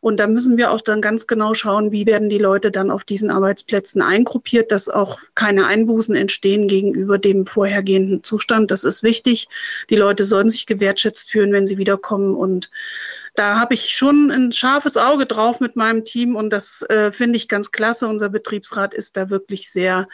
Und 0.00 0.20
da 0.20 0.26
müssen 0.26 0.56
wir 0.56 0.70
auch 0.70 0.80
dann 0.80 1.00
ganz 1.00 1.26
genau 1.26 1.54
schauen, 1.54 1.92
wie 1.92 2.06
werden 2.06 2.28
die 2.28 2.38
Leute 2.38 2.70
dann 2.70 2.90
auf 2.90 3.04
diesen 3.04 3.30
Arbeitsplätzen 3.30 4.02
eingruppiert, 4.02 4.72
dass 4.72 4.88
auch 4.88 5.18
keine 5.34 5.66
Einbußen 5.66 6.14
entstehen 6.14 6.68
gegenüber 6.68 7.18
dem 7.18 7.46
vorhergehenden 7.46 8.22
Zustand. 8.22 8.70
Das 8.70 8.84
ist 8.84 9.02
wichtig. 9.02 9.48
Die 9.90 9.96
Leute 9.96 10.24
sollen 10.24 10.50
sich 10.50 10.66
gewertschätzt 10.66 11.30
fühlen, 11.30 11.52
wenn 11.52 11.66
sie 11.66 11.78
wiederkommen 11.78 12.34
und 12.34 12.70
da 13.34 13.60
habe 13.60 13.74
ich 13.74 13.94
schon 13.94 14.30
ein 14.30 14.50
scharfes 14.50 14.96
Auge 14.96 15.26
drauf 15.26 15.60
mit 15.60 15.76
meinem 15.76 16.04
Team 16.06 16.36
und 16.36 16.50
das 16.50 16.82
äh, 16.88 17.12
finde 17.12 17.36
ich 17.36 17.48
ganz 17.48 17.70
klasse. 17.70 18.08
Unser 18.08 18.30
Betriebsrat 18.30 18.94
ist 18.94 19.16
da 19.16 19.28
wirklich 19.28 19.70
sehr 19.70 20.08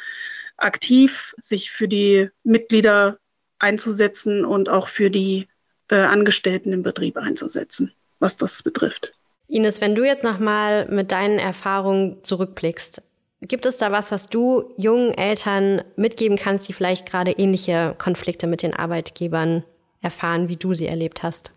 aktiv, 0.56 1.34
sich 1.38 1.70
für 1.70 1.86
die 1.86 2.30
Mitglieder 2.42 3.18
einzusetzen 3.58 4.44
und 4.44 4.68
auch 4.68 4.88
für 4.88 5.10
die 5.10 5.48
äh, 5.88 5.96
Angestellten 5.96 6.72
im 6.72 6.82
Betrieb 6.82 7.16
einzusetzen, 7.16 7.92
was 8.18 8.36
das 8.36 8.62
betrifft. 8.62 9.12
Ines, 9.46 9.80
wenn 9.80 9.94
du 9.94 10.04
jetzt 10.04 10.24
nochmal 10.24 10.86
mit 10.88 11.12
deinen 11.12 11.38
Erfahrungen 11.38 12.22
zurückblickst, 12.22 13.02
gibt 13.42 13.66
es 13.66 13.76
da 13.76 13.92
was, 13.92 14.12
was 14.12 14.28
du 14.28 14.72
jungen 14.76 15.12
Eltern 15.12 15.82
mitgeben 15.96 16.36
kannst, 16.36 16.68
die 16.68 16.72
vielleicht 16.72 17.08
gerade 17.08 17.32
ähnliche 17.32 17.94
Konflikte 17.98 18.46
mit 18.46 18.62
den 18.62 18.72
Arbeitgebern 18.72 19.64
erfahren, 20.00 20.48
wie 20.48 20.56
du 20.56 20.74
sie 20.74 20.86
erlebt 20.86 21.22
hast? 21.22 21.52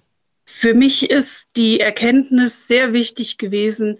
Für 0.46 0.74
mich 0.74 1.10
ist 1.10 1.58
die 1.58 1.80
Erkenntnis 1.80 2.68
sehr 2.68 2.94
wichtig 2.94 3.38
gewesen, 3.38 4.00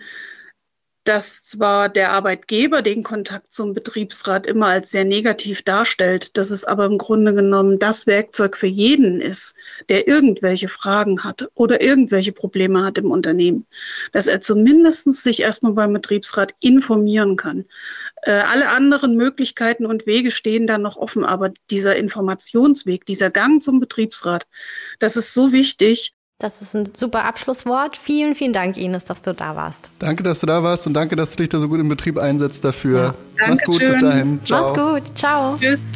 dass 1.06 1.44
zwar 1.44 1.88
der 1.88 2.12
Arbeitgeber 2.12 2.82
den 2.82 3.04
Kontakt 3.04 3.54
zum 3.54 3.74
Betriebsrat 3.74 4.48
immer 4.48 4.68
als 4.68 4.90
sehr 4.90 5.06
negativ 5.06 5.62
darstellt, 5.62 6.36
dass 6.36 6.50
es 6.50 6.66
aber 6.66 6.86
im 6.86 6.98
Grunde 6.98 7.36
genommen 7.36 7.78
das 7.78 8.08
Werkzeug 8.08 8.58
für 8.58 8.68
jeden 8.68 9.22
ist, 9.22 9.56
der 9.88 10.08
irgendwelche 10.08 10.68
Fragen 10.68 11.24
hat 11.24 11.48
oder 11.54 11.80
irgendwelche 11.80 12.32
Probleme 12.32 12.84
hat 12.84 12.98
im 12.98 13.12
Unternehmen, 13.12 13.68
dass 14.12 14.28
er 14.28 14.42
zumindest 14.42 15.12
sich 15.14 15.42
erstmal 15.42 15.74
beim 15.74 15.94
Betriebsrat 15.94 16.56
informieren 16.60 17.36
kann. 17.36 17.66
Äh, 18.24 18.32
alle 18.32 18.70
anderen 18.70 19.16
Möglichkeiten 19.16 19.86
und 19.86 20.08
Wege 20.08 20.32
stehen 20.32 20.66
dann 20.66 20.82
noch 20.82 20.98
offen, 20.98 21.24
aber 21.24 21.52
dieser 21.70 21.96
Informationsweg, 21.96 23.06
dieser 23.06 23.30
Gang 23.30 23.62
zum 23.62 23.80
Betriebsrat, 23.80 24.48
das 24.98 25.16
ist 25.18 25.36
so 25.36 25.52
wichtig, 25.52 26.16
das 26.38 26.62
ist 26.62 26.76
ein 26.76 26.90
super 26.94 27.24
Abschlusswort. 27.24 27.96
Vielen, 27.96 28.36
vielen 28.36 28.52
Dank, 28.52 28.76
Ines, 28.78 29.06
dass 29.06 29.22
du 29.22 29.34
da 29.34 29.56
warst. 29.56 29.90
Danke, 30.00 30.22
dass 30.22 30.42
du 30.42 30.48
da 30.48 30.64
warst 30.64 30.86
und 30.86 30.94
danke, 30.94 31.16
dass 31.16 31.32
du 31.32 31.38
dich 31.38 31.50
da 31.50 31.60
so 31.60 31.70
gut 31.70 31.80
im 31.80 31.88
Betrieb 31.88 32.18
einsetzt 32.18 32.66
dafür. 32.66 33.16
Ja. 33.40 33.48
Mach's 33.48 33.64
gut, 33.64 33.80
bis 33.80 33.98
dahin. 34.00 34.42
Ciao. 34.44 34.62
Mach's 34.62 34.74
gut. 34.74 35.18
Ciao. 35.18 35.58
Tschüss. 35.58 35.94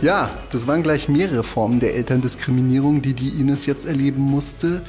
Ja, 0.00 0.30
das 0.50 0.68
waren 0.68 0.84
gleich 0.84 1.08
mehrere 1.08 1.42
Formen 1.42 1.80
der 1.80 1.96
Elterndiskriminierung, 1.96 3.02
die 3.02 3.14
die 3.14 3.30
Ines 3.40 3.66
jetzt 3.66 3.84
erleben 3.84 4.22
musste. 4.22 4.82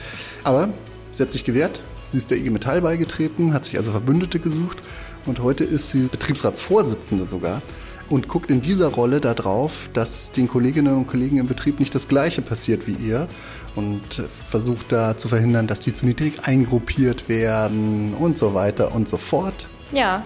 Aber 0.43 0.69
sie 1.11 1.23
hat 1.23 1.31
sich 1.31 1.45
gewehrt. 1.45 1.81
Sie 2.09 2.17
ist 2.17 2.29
der 2.29 2.37
IG 2.37 2.51
Metall 2.51 2.81
beigetreten, 2.81 3.53
hat 3.53 3.65
sich 3.65 3.77
also 3.77 3.91
Verbündete 3.91 4.39
gesucht 4.39 4.77
und 5.25 5.41
heute 5.41 5.65
ist 5.65 5.89
sie 5.89 6.07
Betriebsratsvorsitzende 6.07 7.25
sogar 7.25 7.61
und 8.09 8.27
guckt 8.27 8.49
in 8.49 8.61
dieser 8.61 8.87
Rolle 8.87 9.19
darauf, 9.19 9.89
dass 9.93 10.31
den 10.31 10.47
Kolleginnen 10.47 10.95
und 10.95 11.07
Kollegen 11.07 11.37
im 11.37 11.47
Betrieb 11.47 11.79
nicht 11.79 11.93
das 11.93 12.07
Gleiche 12.07 12.41
passiert 12.41 12.87
wie 12.87 12.93
ihr 12.93 13.27
und 13.75 14.23
versucht 14.49 14.91
da 14.91 15.17
zu 15.17 15.27
verhindern, 15.27 15.67
dass 15.67 15.79
die 15.79 15.93
zu 15.93 16.05
niedrig 16.05 16.47
eingruppiert 16.47 17.29
werden 17.29 18.13
und 18.13 18.37
so 18.37 18.53
weiter 18.53 18.93
und 18.93 19.07
so 19.07 19.17
fort. 19.17 19.67
Ja, 19.91 20.23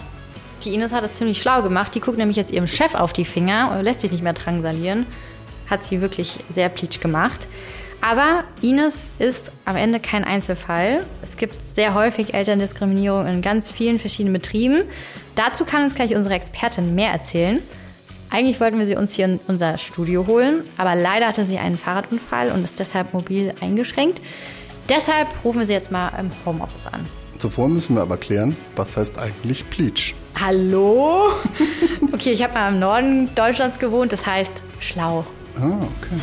die 0.63 0.73
Ines 0.73 0.91
hat 0.91 1.03
es 1.03 1.13
ziemlich 1.13 1.41
schlau 1.41 1.61
gemacht. 1.61 1.93
Die 1.95 1.99
guckt 1.99 2.17
nämlich 2.17 2.37
jetzt 2.37 2.51
ihrem 2.51 2.67
Chef 2.67 2.95
auf 2.95 3.13
die 3.13 3.25
Finger 3.25 3.71
und 3.71 3.83
lässt 3.83 4.01
sich 4.01 4.11
nicht 4.11 4.23
mehr 4.23 4.33
drangsalieren. 4.33 5.05
Hat 5.69 5.83
sie 5.83 6.01
wirklich 6.01 6.39
sehr 6.53 6.69
pleatsch 6.69 6.99
gemacht. 6.99 7.47
Aber 8.01 8.43
Ines 8.61 9.11
ist 9.19 9.51
am 9.65 9.75
Ende 9.75 9.99
kein 9.99 10.23
Einzelfall. 10.23 11.05
Es 11.21 11.37
gibt 11.37 11.61
sehr 11.61 11.93
häufig 11.93 12.33
Elterndiskriminierung 12.33 13.27
in 13.27 13.41
ganz 13.43 13.71
vielen 13.71 13.99
verschiedenen 13.99 14.33
Betrieben. 14.33 14.83
Dazu 15.35 15.65
kann 15.65 15.83
uns 15.83 15.93
gleich 15.93 16.15
unsere 16.15 16.33
Expertin 16.33 16.95
mehr 16.95 17.11
erzählen. 17.11 17.61
Eigentlich 18.31 18.59
wollten 18.59 18.79
wir 18.79 18.87
sie 18.87 18.95
uns 18.95 19.13
hier 19.13 19.25
in 19.25 19.39
unser 19.47 19.77
Studio 19.77 20.25
holen, 20.25 20.63
aber 20.77 20.95
leider 20.95 21.27
hatte 21.27 21.45
sie 21.45 21.57
einen 21.57 21.77
Fahrradunfall 21.77 22.51
und 22.51 22.63
ist 22.63 22.79
deshalb 22.79 23.13
mobil 23.13 23.53
eingeschränkt. 23.61 24.21
Deshalb 24.89 25.27
rufen 25.43 25.59
wir 25.59 25.67
sie 25.67 25.73
jetzt 25.73 25.91
mal 25.91 26.09
im 26.17 26.31
Homeoffice 26.45 26.87
an. 26.87 27.05
Zuvor 27.37 27.69
müssen 27.69 27.95
wir 27.95 28.01
aber 28.01 28.17
klären, 28.17 28.55
was 28.75 28.97
heißt 28.97 29.19
eigentlich 29.19 29.69
Pleach? 29.69 30.15
Hallo? 30.39 31.29
Okay, 32.13 32.33
ich 32.33 32.43
habe 32.43 32.53
mal 32.53 32.71
im 32.71 32.77
Norden 32.77 33.33
Deutschlands 33.33 33.79
gewohnt, 33.79 34.11
das 34.13 34.25
heißt 34.25 34.61
schlau. 34.79 35.25
Ah, 35.59 35.77
okay. 35.77 36.21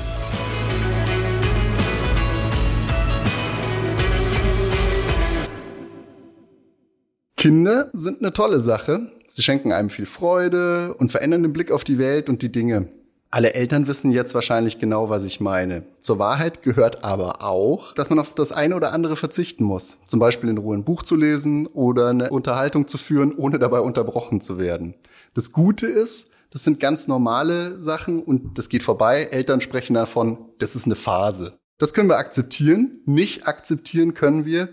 Kinder 7.39 7.89
sind 7.93 8.21
eine 8.21 8.33
tolle 8.33 8.61
Sache. 8.61 9.13
Sie 9.29 9.43
schenken 9.43 9.71
einem 9.71 9.91
viel 9.91 10.07
Freude 10.07 10.95
und 10.95 11.13
verändern 11.13 11.45
den 11.45 11.53
Blick 11.53 11.71
auf 11.71 11.85
die 11.85 11.97
Welt 11.97 12.29
und 12.29 12.43
die 12.43 12.51
Dinge. 12.51 12.89
Alle 13.31 13.55
Eltern 13.55 13.87
wissen 13.87 14.11
jetzt 14.11 14.35
wahrscheinlich 14.35 14.81
genau, 14.81 15.09
was 15.09 15.25
ich 15.25 15.39
meine. 15.41 15.85
Zur 16.01 16.19
Wahrheit 16.19 16.63
gehört 16.63 17.05
aber 17.05 17.45
auch, 17.45 17.95
dass 17.95 18.11
man 18.11 18.19
auf 18.19 18.35
das 18.35 18.51
eine 18.51 18.75
oder 18.75 18.93
andere 18.93 19.15
verzichten 19.15 19.63
muss. 19.63 19.99
Zum 20.09 20.19
Beispiel 20.19 20.51
in 20.51 20.59
Ruhe 20.59 20.77
ein 20.77 20.85
Buch 20.85 21.05
zu 21.05 21.15
lesen 21.15 21.69
oder 21.69 22.09
eine 22.09 22.31
Unterhaltung 22.31 22.89
zu 22.89 22.99
führen, 22.99 23.33
ohne 23.37 23.61
dabei 23.61 23.81
unterbrochen 23.81 24.41
zu 24.41 24.59
werden. 24.59 24.95
Das 25.35 25.53
Gute 25.53 25.87
ist, 25.87 26.27
das 26.51 26.65
sind 26.65 26.81
ganz 26.81 27.07
normale 27.07 27.81
Sachen 27.81 28.21
und 28.21 28.59
das 28.59 28.69
geht 28.69 28.83
vorbei. 28.83 29.29
Eltern 29.31 29.61
sprechen 29.61 29.95
davon, 29.95 30.39
das 30.59 30.75
ist 30.75 30.87
eine 30.87 30.97
Phase. 30.97 31.53
Das 31.79 31.95
können 31.95 32.09
wir 32.09 32.19
akzeptieren. 32.19 33.01
Nicht 33.05 33.47
akzeptieren 33.47 34.15
können 34.15 34.45
wir, 34.45 34.71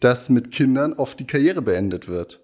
dass 0.00 0.28
mit 0.28 0.50
Kindern 0.50 0.92
oft 0.92 1.20
die 1.20 1.26
Karriere 1.26 1.62
beendet 1.62 2.08
wird. 2.08 2.40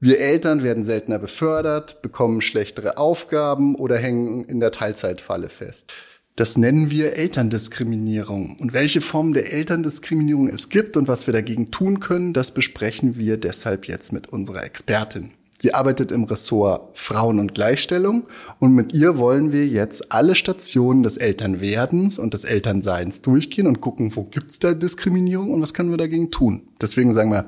Wir 0.00 0.18
Eltern 0.20 0.64
werden 0.64 0.84
seltener 0.84 1.18
befördert, 1.18 2.02
bekommen 2.02 2.40
schlechtere 2.40 2.96
Aufgaben 2.98 3.76
oder 3.76 3.96
hängen 3.96 4.44
in 4.44 4.58
der 4.58 4.72
Teilzeitfalle 4.72 5.48
fest. 5.48 5.92
Das 6.34 6.56
nennen 6.56 6.90
wir 6.90 7.14
Elterndiskriminierung. 7.14 8.56
Und 8.58 8.72
welche 8.72 9.00
Formen 9.00 9.34
der 9.34 9.52
Elterndiskriminierung 9.52 10.48
es 10.48 10.70
gibt 10.70 10.96
und 10.96 11.06
was 11.06 11.26
wir 11.26 11.32
dagegen 11.32 11.70
tun 11.70 12.00
können, 12.00 12.32
das 12.32 12.54
besprechen 12.54 13.16
wir 13.16 13.36
deshalb 13.36 13.86
jetzt 13.86 14.12
mit 14.12 14.28
unserer 14.28 14.64
Expertin. 14.64 15.32
Sie 15.62 15.74
arbeitet 15.74 16.10
im 16.10 16.24
Ressort 16.24 16.98
Frauen 16.98 17.38
und 17.38 17.54
Gleichstellung 17.54 18.26
und 18.58 18.74
mit 18.74 18.94
ihr 18.94 19.16
wollen 19.16 19.52
wir 19.52 19.64
jetzt 19.64 20.10
alle 20.10 20.34
Stationen 20.34 21.04
des 21.04 21.18
Elternwerdens 21.18 22.18
und 22.18 22.34
des 22.34 22.42
Elternseins 22.42 23.22
durchgehen 23.22 23.68
und 23.68 23.80
gucken, 23.80 24.16
wo 24.16 24.24
gibt's 24.24 24.58
da 24.58 24.74
Diskriminierung 24.74 25.52
und 25.52 25.62
was 25.62 25.72
können 25.72 25.92
wir 25.92 25.98
dagegen 25.98 26.32
tun. 26.32 26.66
Deswegen 26.80 27.14
sagen 27.14 27.30
wir, 27.30 27.44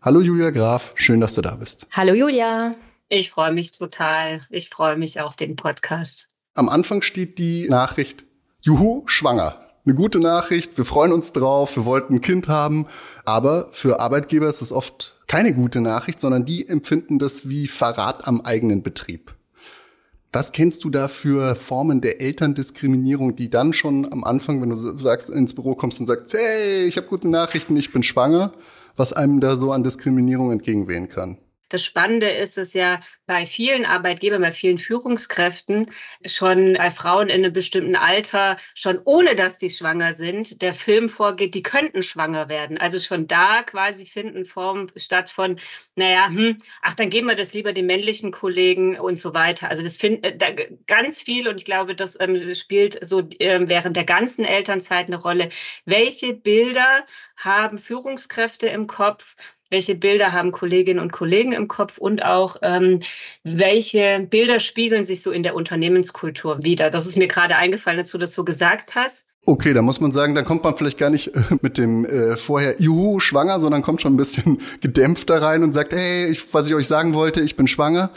hallo 0.00 0.20
Julia 0.22 0.50
Graf, 0.50 0.94
schön, 0.96 1.20
dass 1.20 1.36
du 1.36 1.40
da 1.40 1.54
bist. 1.54 1.86
Hallo 1.92 2.14
Julia. 2.14 2.74
Ich 3.08 3.30
freue 3.30 3.52
mich 3.52 3.70
total. 3.70 4.40
Ich 4.50 4.68
freue 4.68 4.96
mich 4.96 5.20
auf 5.20 5.36
den 5.36 5.54
Podcast. 5.54 6.26
Am 6.54 6.68
Anfang 6.68 7.00
steht 7.00 7.38
die 7.38 7.68
Nachricht, 7.68 8.24
Juhu, 8.62 9.04
schwanger 9.06 9.62
eine 9.84 9.94
gute 9.94 10.20
Nachricht, 10.20 10.78
wir 10.78 10.84
freuen 10.84 11.12
uns 11.12 11.32
drauf, 11.32 11.76
wir 11.76 11.84
wollten 11.84 12.14
ein 12.14 12.20
Kind 12.20 12.48
haben. 12.48 12.86
Aber 13.24 13.68
für 13.72 14.00
Arbeitgeber 14.00 14.46
ist 14.46 14.62
es 14.62 14.72
oft 14.72 15.16
keine 15.32 15.54
gute 15.54 15.80
Nachricht, 15.80 16.20
sondern 16.20 16.44
die 16.44 16.68
empfinden 16.68 17.18
das 17.18 17.48
wie 17.48 17.66
Verrat 17.66 18.28
am 18.28 18.42
eigenen 18.42 18.82
Betrieb. 18.82 19.34
Was 20.30 20.52
kennst 20.52 20.84
du 20.84 20.90
da 20.90 21.08
für 21.08 21.54
Formen 21.54 22.02
der 22.02 22.20
Elterndiskriminierung, 22.20 23.34
die 23.34 23.48
dann 23.48 23.72
schon 23.72 24.12
am 24.12 24.24
Anfang, 24.24 24.60
wenn 24.60 24.68
du 24.68 24.76
sagst, 24.76 25.30
ins 25.30 25.54
Büro 25.54 25.74
kommst 25.74 26.00
und 26.00 26.06
sagst, 26.06 26.34
hey, 26.34 26.84
ich 26.84 26.98
habe 26.98 27.06
gute 27.06 27.30
Nachrichten, 27.30 27.74
ich 27.78 27.94
bin 27.94 28.02
schwanger, 28.02 28.52
was 28.94 29.14
einem 29.14 29.40
da 29.40 29.56
so 29.56 29.72
an 29.72 29.82
Diskriminierung 29.82 30.52
entgegenwehen 30.52 31.08
kann? 31.08 31.38
Das 31.72 31.82
Spannende 31.82 32.28
ist 32.28 32.58
es 32.58 32.74
ja 32.74 33.00
bei 33.24 33.46
vielen 33.46 33.86
Arbeitgebern, 33.86 34.42
bei 34.42 34.52
vielen 34.52 34.76
Führungskräften 34.76 35.86
schon 36.26 36.74
bei 36.74 36.90
Frauen 36.90 37.30
in 37.30 37.42
einem 37.42 37.52
bestimmten 37.54 37.96
Alter, 37.96 38.58
schon 38.74 39.00
ohne 39.06 39.34
dass 39.36 39.56
die 39.56 39.70
schwanger 39.70 40.12
sind, 40.12 40.60
der 40.60 40.74
Film 40.74 41.08
vorgeht, 41.08 41.54
die 41.54 41.62
könnten 41.62 42.02
schwanger 42.02 42.50
werden. 42.50 42.76
Also 42.76 42.98
schon 42.98 43.26
da 43.26 43.62
quasi 43.62 44.04
finden 44.04 44.44
Formen 44.44 44.92
statt 44.96 45.30
von, 45.30 45.58
naja, 45.96 46.26
hm, 46.26 46.58
ach, 46.82 46.92
dann 46.92 47.08
geben 47.08 47.28
wir 47.28 47.36
das 47.36 47.54
lieber 47.54 47.72
den 47.72 47.86
männlichen 47.86 48.32
Kollegen 48.32 49.00
und 49.00 49.18
so 49.18 49.32
weiter. 49.32 49.70
Also 49.70 49.82
das 49.82 49.96
finden 49.96 50.24
äh, 50.24 50.76
ganz 50.86 51.22
viel 51.22 51.48
und 51.48 51.56
ich 51.56 51.64
glaube, 51.64 51.94
das 51.94 52.20
ähm, 52.20 52.52
spielt 52.52 53.02
so 53.02 53.20
äh, 53.38 53.60
während 53.66 53.96
der 53.96 54.04
ganzen 54.04 54.44
Elternzeit 54.44 55.06
eine 55.06 55.16
Rolle. 55.16 55.48
Welche 55.86 56.34
Bilder 56.34 57.06
haben 57.36 57.78
Führungskräfte 57.78 58.66
im 58.66 58.86
Kopf? 58.86 59.36
Welche 59.72 59.94
Bilder 59.94 60.32
haben 60.32 60.52
Kolleginnen 60.52 61.00
und 61.00 61.10
Kollegen 61.10 61.52
im 61.52 61.66
Kopf 61.66 61.98
und 61.98 62.24
auch 62.24 62.56
ähm, 62.62 63.00
welche 63.42 64.26
Bilder 64.30 64.60
spiegeln 64.60 65.04
sich 65.04 65.22
so 65.22 65.30
in 65.30 65.42
der 65.42 65.54
Unternehmenskultur 65.54 66.62
wieder. 66.62 66.90
Das 66.90 67.06
ist 67.06 67.16
mir 67.16 67.28
gerade 67.28 67.56
eingefallen, 67.56 67.98
als 67.98 68.10
du 68.10 68.18
das 68.18 68.34
so 68.34 68.44
gesagt 68.44 68.94
hast. 68.94 69.24
Okay, 69.44 69.72
da 69.72 69.82
muss 69.82 70.00
man 70.00 70.12
sagen, 70.12 70.36
da 70.36 70.42
kommt 70.42 70.62
man 70.62 70.76
vielleicht 70.76 70.98
gar 70.98 71.10
nicht 71.10 71.34
äh, 71.34 71.40
mit 71.62 71.76
dem 71.76 72.04
äh, 72.04 72.36
vorher 72.36 72.80
Juhu 72.80 73.18
schwanger, 73.18 73.58
sondern 73.58 73.82
kommt 73.82 74.00
schon 74.00 74.14
ein 74.14 74.18
bisschen 74.18 74.60
gedämpfter 74.80 75.42
rein 75.42 75.64
und 75.64 75.72
sagt, 75.72 75.92
hey, 75.92 76.30
ich, 76.30 76.54
was 76.54 76.68
ich 76.68 76.74
euch 76.74 76.86
sagen 76.86 77.14
wollte, 77.14 77.40
ich 77.40 77.56
bin 77.56 77.66
schwanger. 77.66 78.10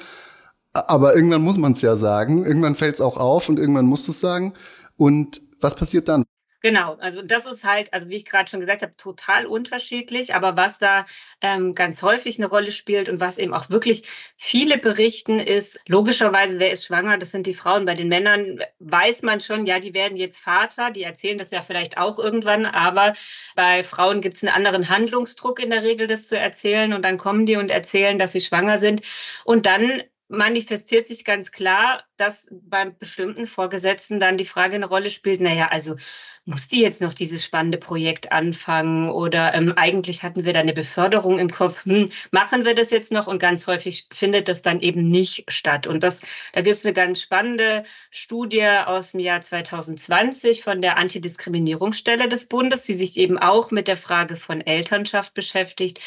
Aber 0.74 1.16
irgendwann 1.16 1.42
muss 1.42 1.58
man 1.58 1.72
es 1.72 1.82
ja 1.82 1.96
sagen, 1.96 2.46
irgendwann 2.46 2.76
fällt 2.76 2.96
es 2.96 3.02
auch 3.02 3.18
auf 3.18 3.50
und 3.50 3.60
irgendwann 3.60 3.86
muss 3.86 4.08
es 4.08 4.20
sagen. 4.20 4.54
Und 4.98 5.42
was 5.62 5.76
passiert 5.76 6.10
dann? 6.10 6.26
Genau, 6.66 6.96
also 6.96 7.22
das 7.22 7.46
ist 7.46 7.64
halt, 7.64 7.94
also 7.94 8.10
wie 8.10 8.16
ich 8.16 8.26
gerade 8.26 8.50
schon 8.50 8.60
gesagt 8.60 8.82
habe, 8.82 8.96
total 8.98 9.46
unterschiedlich. 9.46 10.34
Aber 10.34 10.58
was 10.58 10.80
da 10.80 11.06
ähm, 11.40 11.74
ganz 11.74 12.02
häufig 12.02 12.40
eine 12.40 12.48
Rolle 12.48 12.72
spielt 12.72 13.08
und 13.08 13.20
was 13.20 13.38
eben 13.38 13.54
auch 13.54 13.70
wirklich 13.70 14.08
viele 14.36 14.80
berichten, 14.80 15.38
ist 15.38 15.80
logischerweise, 15.88 16.58
wer 16.58 16.72
ist 16.72 16.86
schwanger? 16.86 17.20
Das 17.20 17.30
sind 17.30 17.46
die 17.46 17.54
Frauen. 17.54 17.86
Bei 17.86 17.94
den 17.94 18.08
Männern 18.08 18.62
weiß 18.80 19.22
man 19.22 19.42
schon, 19.42 19.68
ja, 19.68 19.80
die 19.80 19.94
werden 19.94 20.18
jetzt 20.18 20.40
Vater. 20.40 20.90
Die 20.90 21.04
erzählen 21.04 21.38
das 21.38 21.52
ja 21.52 21.62
vielleicht 21.62 22.00
auch 22.00 22.18
irgendwann. 22.18 22.66
Aber 22.66 23.14
bei 23.56 23.84
Frauen 23.84 24.22
gibt 24.22 24.38
es 24.38 24.44
einen 24.44 24.56
anderen 24.56 24.90
Handlungsdruck 24.90 25.60
in 25.60 25.70
der 25.70 25.84
Regel, 25.84 26.08
das 26.08 26.26
zu 26.26 26.36
erzählen. 26.36 26.94
Und 26.94 27.04
dann 27.04 27.20
kommen 27.20 27.46
die 27.46 27.58
und 27.58 27.70
erzählen, 27.70 28.18
dass 28.18 28.32
sie 28.32 28.42
schwanger 28.42 28.80
sind. 28.80 29.04
Und 29.44 29.68
dann 29.68 30.02
manifestiert 30.28 31.06
sich 31.06 31.24
ganz 31.24 31.52
klar, 31.52 32.04
dass 32.18 32.50
beim 32.52 32.98
bestimmten 32.98 33.46
Vorgesetzten 33.46 34.20
dann 34.20 34.38
die 34.38 34.46
Frage 34.46 34.76
eine 34.76 34.88
Rolle 34.88 35.10
spielt, 35.10 35.40
naja, 35.40 35.68
also 35.70 35.98
muss 36.46 36.68
die 36.68 36.82
jetzt 36.82 37.02
noch 37.02 37.14
dieses 37.14 37.44
spannende 37.44 37.78
Projekt 37.80 38.32
anfangen 38.32 39.10
oder 39.10 39.54
ähm, 39.56 39.74
eigentlich 39.76 40.22
hatten 40.24 40.46
wir 40.46 40.54
da 40.54 40.60
eine 40.60 40.74
Beförderung 40.74 41.40
im 41.40 41.50
Kopf, 41.50 41.86
hm, 41.86 42.10
machen 42.32 42.66
wir 42.66 42.76
das 42.76 42.92
jetzt 42.92 43.12
noch? 43.12 43.28
Und 43.28 43.40
ganz 43.40 43.66
häufig 43.68 44.08
findet 44.12 44.48
das 44.48 44.62
dann 44.62 44.80
eben 44.82 45.08
nicht 45.08 45.46
statt. 45.52 45.88
Und 45.88 46.04
das, 46.04 46.22
da 46.54 46.62
gibt 46.62 46.78
es 46.78 46.86
eine 46.86 46.94
ganz 46.94 47.22
spannende 47.22 47.84
Studie 48.12 48.68
aus 48.86 49.12
dem 49.12 49.22
Jahr 49.22 49.42
2020 49.42 50.62
von 50.64 50.82
der 50.82 50.98
Antidiskriminierungsstelle 50.98 52.30
des 52.30 52.46
Bundes, 52.48 52.84
die 52.84 52.94
sich 52.94 53.18
eben 53.18 53.40
auch 53.40 53.72
mit 53.72 53.88
der 53.88 53.98
Frage 53.98 54.36
von 54.36 54.62
Elternschaft 54.62 55.34
beschäftigt. 55.34 56.00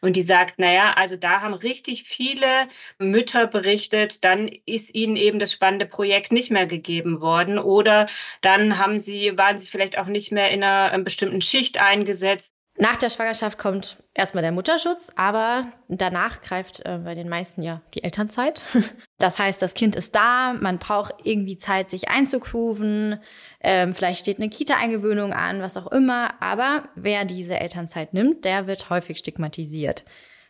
Und 0.00 0.16
die 0.16 0.22
sagt, 0.22 0.58
naja, 0.58 0.94
also 0.96 1.16
da 1.16 1.40
haben 1.40 1.54
richtig 1.54 2.04
viele 2.04 2.68
Mütter 2.98 3.46
berichtet, 3.46 4.24
dann 4.24 4.48
ist 4.66 4.94
ihnen 4.94 5.16
eben 5.16 5.38
das 5.38 5.52
spannende 5.52 5.86
Projekt 5.86 6.32
nicht 6.32 6.50
mehr 6.50 6.66
gegeben 6.66 7.20
worden 7.20 7.58
oder 7.58 8.06
dann 8.40 8.78
haben 8.78 8.98
sie, 8.98 9.36
waren 9.36 9.58
sie 9.58 9.66
vielleicht 9.66 9.98
auch 9.98 10.06
nicht 10.06 10.32
mehr 10.32 10.50
in 10.50 10.64
einer 10.64 10.98
bestimmten 11.00 11.40
Schicht 11.40 11.78
eingesetzt. 11.78 12.54
Nach 12.76 12.96
der 12.96 13.10
Schwangerschaft 13.10 13.58
kommt 13.58 14.02
erstmal 14.14 14.42
der 14.42 14.52
Mutterschutz, 14.52 15.10
aber 15.16 15.66
danach 15.88 16.40
greift 16.40 16.80
äh, 16.86 16.98
bei 16.98 17.14
den 17.14 17.28
meisten 17.28 17.62
ja 17.62 17.82
die 17.94 18.02
Elternzeit. 18.02 18.62
Das 19.20 19.38
heißt, 19.38 19.60
das 19.60 19.74
Kind 19.74 19.96
ist 19.96 20.14
da, 20.14 20.54
man 20.54 20.78
braucht 20.78 21.14
irgendwie 21.24 21.56
Zeit, 21.56 21.90
sich 21.90 22.08
einzugrooven, 22.08 23.20
ähm, 23.60 23.92
vielleicht 23.92 24.20
steht 24.20 24.38
eine 24.38 24.48
Kita-Eingewöhnung 24.48 25.32
an, 25.32 25.60
was 25.60 25.76
auch 25.76 25.92
immer, 25.92 26.42
aber 26.42 26.88
wer 26.94 27.24
diese 27.24 27.60
Elternzeit 27.60 28.14
nimmt, 28.14 28.44
der 28.44 28.66
wird 28.66 28.88
häufig 28.88 29.18
stigmatisiert. 29.18 30.04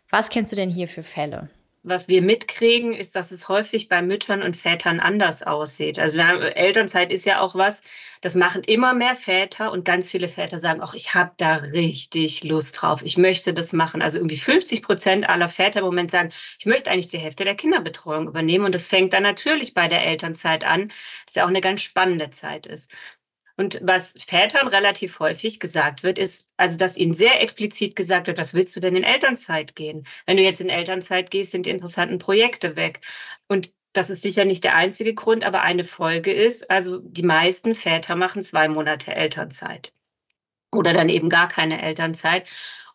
Was 0.08 0.30
kennst 0.30 0.52
du 0.52 0.56
denn 0.56 0.70
hier 0.70 0.88
für 0.88 1.02
Fälle? 1.02 1.50
Was 1.82 2.08
wir 2.08 2.20
mitkriegen, 2.20 2.92
ist, 2.92 3.16
dass 3.16 3.30
es 3.30 3.48
häufig 3.48 3.88
bei 3.88 4.02
Müttern 4.02 4.42
und 4.42 4.56
Vätern 4.56 5.00
anders 5.00 5.42
aussieht. 5.42 5.98
Also 5.98 6.22
haben, 6.22 6.42
Elternzeit 6.42 7.10
ist 7.10 7.24
ja 7.24 7.40
auch 7.40 7.54
was, 7.54 7.82
das 8.20 8.34
machen 8.34 8.62
immer 8.64 8.92
mehr 8.92 9.16
Väter 9.16 9.72
und 9.72 9.84
ganz 9.84 10.10
viele 10.10 10.28
Väter 10.28 10.58
sagen, 10.58 10.82
auch 10.82 10.92
ich 10.92 11.14
habe 11.14 11.32
da 11.38 11.56
richtig 11.56 12.44
Lust 12.44 12.80
drauf, 12.80 13.00
ich 13.02 13.16
möchte 13.16 13.54
das 13.54 13.72
machen. 13.72 14.02
Also 14.02 14.18
irgendwie 14.18 14.36
50 14.36 14.82
Prozent 14.82 15.28
aller 15.28 15.48
Väter 15.48 15.80
im 15.80 15.86
Moment 15.86 16.10
sagen, 16.10 16.30
ich 16.58 16.66
möchte 16.66 16.90
eigentlich 16.90 17.08
die 17.08 17.18
Hälfte 17.18 17.44
der 17.44 17.54
Kinderbetreuung 17.54 18.28
übernehmen 18.28 18.66
und 18.66 18.74
das 18.74 18.86
fängt 18.86 19.12
dann 19.14 19.22
natürlich 19.22 19.72
bei 19.72 19.88
der 19.88 20.04
Elternzeit 20.06 20.64
an, 20.64 20.92
das 21.26 21.34
ja 21.36 21.44
auch 21.44 21.48
eine 21.48 21.62
ganz 21.62 21.80
spannende 21.80 22.30
Zeit 22.30 22.66
ist. 22.66 22.90
Und 23.60 23.78
was 23.82 24.14
Vätern 24.26 24.68
relativ 24.68 25.18
häufig 25.18 25.60
gesagt 25.60 26.02
wird, 26.02 26.18
ist, 26.18 26.48
also 26.56 26.78
dass 26.78 26.96
ihnen 26.96 27.12
sehr 27.12 27.42
explizit 27.42 27.94
gesagt 27.94 28.26
wird, 28.26 28.38
was 28.38 28.54
willst 28.54 28.74
du 28.74 28.80
denn 28.80 28.96
in 28.96 29.04
Elternzeit 29.04 29.76
gehen? 29.76 30.06
Wenn 30.24 30.38
du 30.38 30.42
jetzt 30.42 30.62
in 30.62 30.70
Elternzeit 30.70 31.30
gehst, 31.30 31.50
sind 31.50 31.66
die 31.66 31.70
interessanten 31.70 32.16
Projekte 32.16 32.76
weg. 32.76 33.02
Und 33.48 33.74
das 33.92 34.08
ist 34.08 34.22
sicher 34.22 34.46
nicht 34.46 34.64
der 34.64 34.76
einzige 34.76 35.12
Grund, 35.12 35.44
aber 35.44 35.60
eine 35.60 35.84
Folge 35.84 36.32
ist, 36.32 36.70
also 36.70 37.00
die 37.02 37.22
meisten 37.22 37.74
Väter 37.74 38.16
machen 38.16 38.42
zwei 38.44 38.66
Monate 38.66 39.14
Elternzeit 39.14 39.92
oder 40.72 40.94
dann 40.94 41.10
eben 41.10 41.28
gar 41.28 41.48
keine 41.48 41.82
Elternzeit. 41.82 42.48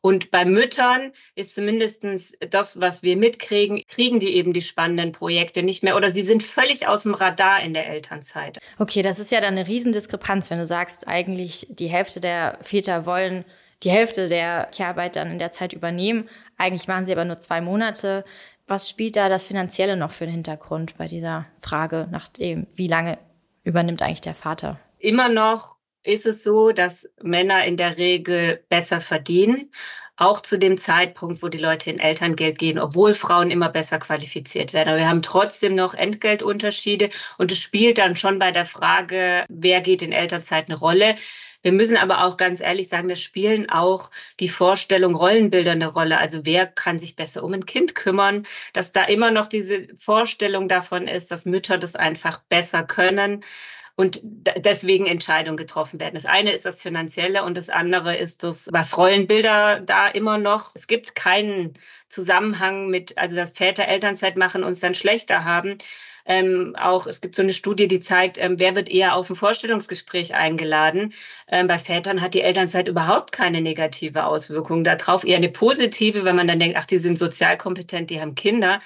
Und 0.05 0.29
bei 0.29 0.45
Müttern 0.45 1.13
ist 1.33 1.55
zumindest 1.55 2.05
das, 2.51 2.79
was 2.79 3.01
wir 3.01 3.17
mitkriegen, 3.17 3.81
kriegen 3.87 4.19
die 4.19 4.35
eben 4.35 4.53
die 4.53 4.61
spannenden 4.61 5.11
Projekte 5.11 5.63
nicht 5.63 5.81
mehr 5.81 5.95
oder 5.95 6.11
sie 6.11 6.21
sind 6.21 6.43
völlig 6.43 6.87
aus 6.87 7.01
dem 7.01 7.15
Radar 7.15 7.63
in 7.63 7.73
der 7.73 7.87
Elternzeit. 7.87 8.59
Okay, 8.77 9.01
das 9.01 9.17
ist 9.17 9.31
ja 9.31 9.41
dann 9.41 9.57
eine 9.57 9.67
Riesendiskrepanz, 9.67 10.51
wenn 10.51 10.59
du 10.59 10.67
sagst, 10.67 11.07
eigentlich 11.07 11.65
die 11.71 11.87
Hälfte 11.87 12.19
der 12.19 12.59
Väter 12.61 13.07
wollen 13.07 13.45
die 13.81 13.89
Hälfte 13.89 14.29
der 14.29 14.69
Kehrarbeit 14.71 15.15
dann 15.15 15.31
in 15.31 15.39
der 15.39 15.49
Zeit 15.49 15.73
übernehmen. 15.73 16.29
Eigentlich 16.55 16.87
machen 16.87 17.05
sie 17.05 17.11
aber 17.11 17.25
nur 17.25 17.39
zwei 17.39 17.59
Monate. 17.59 18.25
Was 18.67 18.87
spielt 18.87 19.15
da 19.15 19.27
das 19.27 19.47
Finanzielle 19.47 19.97
noch 19.97 20.11
für 20.11 20.25
einen 20.25 20.33
Hintergrund 20.33 20.99
bei 20.99 21.07
dieser 21.07 21.47
Frage 21.61 22.07
nach 22.11 22.27
dem, 22.27 22.67
wie 22.75 22.87
lange 22.87 23.17
übernimmt 23.63 24.03
eigentlich 24.03 24.21
der 24.21 24.35
Vater? 24.35 24.79
Immer 24.99 25.29
noch 25.29 25.75
ist 26.05 26.25
es 26.25 26.43
so, 26.43 26.71
dass 26.71 27.09
Männer 27.21 27.65
in 27.65 27.77
der 27.77 27.97
Regel 27.97 28.63
besser 28.69 29.01
verdienen, 29.01 29.71
auch 30.17 30.41
zu 30.41 30.57
dem 30.57 30.77
Zeitpunkt, 30.77 31.43
wo 31.43 31.49
die 31.49 31.57
Leute 31.57 31.89
in 31.89 31.99
Elterngeld 31.99 32.57
gehen, 32.57 32.79
obwohl 32.79 33.13
Frauen 33.13 33.51
immer 33.51 33.69
besser 33.69 33.99
qualifiziert 33.99 34.71
werden. 34.71 34.89
Aber 34.89 34.99
wir 34.99 35.09
haben 35.09 35.21
trotzdem 35.21 35.75
noch 35.75 35.93
Entgeltunterschiede 35.93 37.09
und 37.37 37.51
es 37.51 37.59
spielt 37.59 37.97
dann 37.97 38.15
schon 38.15 38.39
bei 38.39 38.51
der 38.51 38.65
Frage, 38.65 39.45
wer 39.49 39.81
geht 39.81 40.01
in 40.01 40.13
Elternzeit 40.13 40.69
eine 40.69 40.79
Rolle. 40.79 41.15
Wir 41.63 41.73
müssen 41.73 41.97
aber 41.97 42.23
auch 42.23 42.37
ganz 42.37 42.61
ehrlich 42.61 42.87
sagen, 42.87 43.09
das 43.09 43.19
spielen 43.19 43.69
auch 43.69 44.11
die 44.39 44.49
Vorstellung 44.49 45.15
Rollenbilder 45.15 45.71
eine 45.71 45.87
Rolle. 45.87 46.19
Also 46.19 46.45
wer 46.45 46.67
kann 46.67 46.97
sich 46.97 47.15
besser 47.15 47.43
um 47.43 47.53
ein 47.53 47.65
Kind 47.65 47.95
kümmern, 47.95 48.45
dass 48.71 48.91
da 48.91 49.03
immer 49.03 49.31
noch 49.31 49.47
diese 49.47 49.87
Vorstellung 49.97 50.69
davon 50.69 51.07
ist, 51.07 51.31
dass 51.31 51.45
Mütter 51.45 51.77
das 51.77 51.95
einfach 51.95 52.39
besser 52.47 52.83
können 52.83 53.43
und 53.95 54.19
deswegen 54.23 55.05
Entscheidungen 55.05 55.57
getroffen 55.57 55.99
werden. 55.99 56.15
Das 56.15 56.25
eine 56.25 56.51
ist 56.51 56.65
das 56.65 56.81
Finanzielle 56.81 57.43
und 57.43 57.55
das 57.55 57.69
andere 57.69 58.15
ist 58.15 58.43
das, 58.43 58.67
was 58.71 58.97
Rollenbilder 58.97 59.79
da 59.79 60.07
immer 60.07 60.37
noch. 60.37 60.75
Es 60.75 60.87
gibt 60.87 61.15
keinen 61.15 61.73
Zusammenhang 62.09 62.89
mit, 62.89 63.17
also 63.17 63.35
dass 63.35 63.53
Väter 63.53 63.87
Elternzeit 63.87 64.35
machen 64.35 64.63
und 64.63 64.67
uns 64.69 64.81
dann 64.81 64.95
schlechter 64.95 65.45
haben. 65.45 65.77
Ähm, 66.27 66.75
auch 66.77 67.05
es 67.05 67.21
gibt 67.21 67.35
so 67.35 67.43
eine 67.43 67.53
Studie, 67.53 67.87
die 67.87 67.99
zeigt, 67.99 68.37
ähm, 68.39 68.57
wer 68.57 68.75
wird 68.75 68.89
eher 68.89 69.15
auf 69.15 69.29
ein 69.29 69.35
Vorstellungsgespräch 69.35 70.33
eingeladen. 70.33 71.13
Ähm, 71.47 71.67
bei 71.67 71.77
Vätern 71.77 72.19
hat 72.19 72.33
die 72.33 72.41
Elternzeit 72.41 72.87
überhaupt 72.87 73.31
keine 73.31 73.61
negative 73.61 74.25
Auswirkung. 74.25 74.83
Darauf 74.83 75.23
eher 75.23 75.37
eine 75.37 75.49
positive, 75.49 76.25
wenn 76.25 76.35
man 76.35 76.47
dann 76.47 76.59
denkt, 76.59 76.77
ach, 76.79 76.85
die 76.85 76.97
sind 76.97 77.19
sozial 77.19 77.57
kompetent, 77.57 78.09
die 78.09 78.19
haben 78.19 78.33
Kinder. 78.33 78.81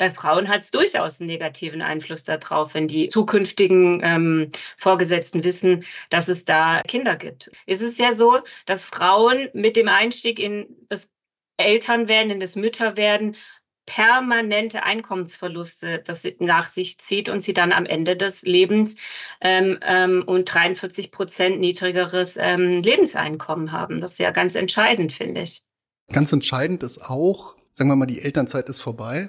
Bei 0.00 0.08
Frauen 0.08 0.48
hat 0.48 0.62
es 0.62 0.70
durchaus 0.70 1.20
einen 1.20 1.28
negativen 1.28 1.82
Einfluss 1.82 2.24
darauf, 2.24 2.72
wenn 2.72 2.88
die 2.88 3.08
zukünftigen 3.08 4.00
ähm, 4.02 4.48
Vorgesetzten 4.78 5.44
wissen, 5.44 5.84
dass 6.08 6.28
es 6.28 6.46
da 6.46 6.80
Kinder 6.88 7.16
gibt. 7.16 7.50
Es 7.66 7.82
ist 7.82 7.98
ja 7.98 8.14
so, 8.14 8.38
dass 8.64 8.82
Frauen 8.82 9.50
mit 9.52 9.76
dem 9.76 9.88
Einstieg 9.88 10.38
in 10.38 10.74
das 10.88 11.10
Elternwerden, 11.58 12.30
in 12.30 12.40
das 12.40 12.56
Mütterwerden 12.56 13.36
permanente 13.84 14.84
Einkommensverluste 14.84 15.98
das 16.02 16.26
nach 16.38 16.70
sich 16.70 16.96
zieht 16.96 17.28
und 17.28 17.40
sie 17.40 17.52
dann 17.52 17.70
am 17.70 17.84
Ende 17.84 18.16
des 18.16 18.40
Lebens 18.40 18.96
ähm, 19.42 19.80
ähm, 19.82 20.24
und 20.26 20.46
43 20.46 21.10
Prozent 21.10 21.60
niedrigeres 21.60 22.38
ähm, 22.40 22.80
Lebenseinkommen 22.80 23.70
haben. 23.70 24.00
Das 24.00 24.12
ist 24.12 24.18
ja 24.18 24.30
ganz 24.30 24.54
entscheidend, 24.54 25.12
finde 25.12 25.42
ich. 25.42 25.62
Ganz 26.10 26.32
entscheidend 26.32 26.82
ist 26.82 27.02
auch, 27.02 27.54
sagen 27.72 27.90
wir 27.90 27.96
mal, 27.96 28.06
die 28.06 28.22
Elternzeit 28.22 28.70
ist 28.70 28.80
vorbei. 28.80 29.28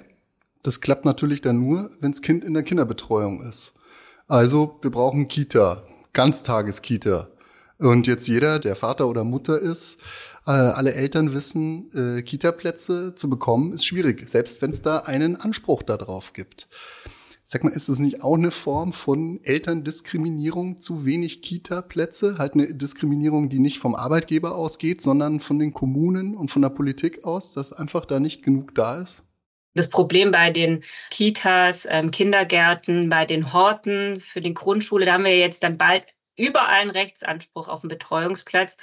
Das 0.62 0.80
klappt 0.80 1.04
natürlich 1.04 1.40
dann 1.40 1.60
nur, 1.60 1.90
wenns 2.00 2.22
Kind 2.22 2.44
in 2.44 2.54
der 2.54 2.62
Kinderbetreuung 2.62 3.42
ist. 3.42 3.74
Also 4.28 4.78
wir 4.82 4.90
brauchen 4.90 5.28
Kita, 5.28 5.82
Ganztageskita. 6.12 7.28
Und 7.78 8.06
jetzt 8.06 8.28
jeder, 8.28 8.60
der 8.60 8.76
Vater 8.76 9.08
oder 9.08 9.24
Mutter 9.24 9.58
ist, 9.58 9.98
äh, 10.46 10.50
alle 10.50 10.94
Eltern 10.94 11.34
wissen, 11.34 11.90
äh, 11.94 12.22
Kita-Plätze 12.22 13.14
zu 13.14 13.28
bekommen 13.28 13.72
ist 13.72 13.84
schwierig, 13.84 14.28
selbst 14.28 14.62
wenn 14.62 14.70
es 14.70 14.82
da 14.82 14.98
einen 14.98 15.36
Anspruch 15.36 15.82
darauf 15.82 16.32
gibt. 16.32 16.68
Sag 17.44 17.64
mal, 17.64 17.70
ist 17.70 17.88
das 17.88 17.98
nicht 17.98 18.22
auch 18.22 18.36
eine 18.36 18.50
Form 18.50 18.92
von 18.92 19.40
Elterndiskriminierung, 19.42 20.80
zu 20.80 21.04
wenig 21.04 21.42
Kita-Plätze? 21.42 22.38
Halt 22.38 22.54
eine 22.54 22.74
Diskriminierung, 22.74 23.48
die 23.48 23.58
nicht 23.58 23.78
vom 23.78 23.94
Arbeitgeber 23.94 24.54
ausgeht, 24.54 25.02
sondern 25.02 25.38
von 25.38 25.58
den 25.58 25.72
Kommunen 25.72 26.36
und 26.36 26.50
von 26.50 26.62
der 26.62 26.70
Politik 26.70 27.24
aus, 27.24 27.52
dass 27.52 27.72
einfach 27.72 28.06
da 28.06 28.20
nicht 28.20 28.42
genug 28.42 28.74
da 28.74 29.02
ist? 29.02 29.24
Das 29.74 29.88
Problem 29.88 30.30
bei 30.30 30.50
den 30.50 30.84
Kitas, 31.10 31.86
ähm, 31.90 32.10
Kindergärten, 32.10 33.08
bei 33.08 33.24
den 33.24 33.52
Horten 33.52 34.20
für 34.20 34.40
die 34.40 34.54
Grundschule, 34.54 35.06
da 35.06 35.14
haben 35.14 35.24
wir 35.24 35.38
jetzt 35.38 35.62
dann 35.62 35.78
bald 35.78 36.06
überall 36.36 36.80
einen 36.80 36.90
Rechtsanspruch 36.90 37.68
auf 37.68 37.82
einen 37.82 37.88
Betreuungsplatz. 37.88 38.76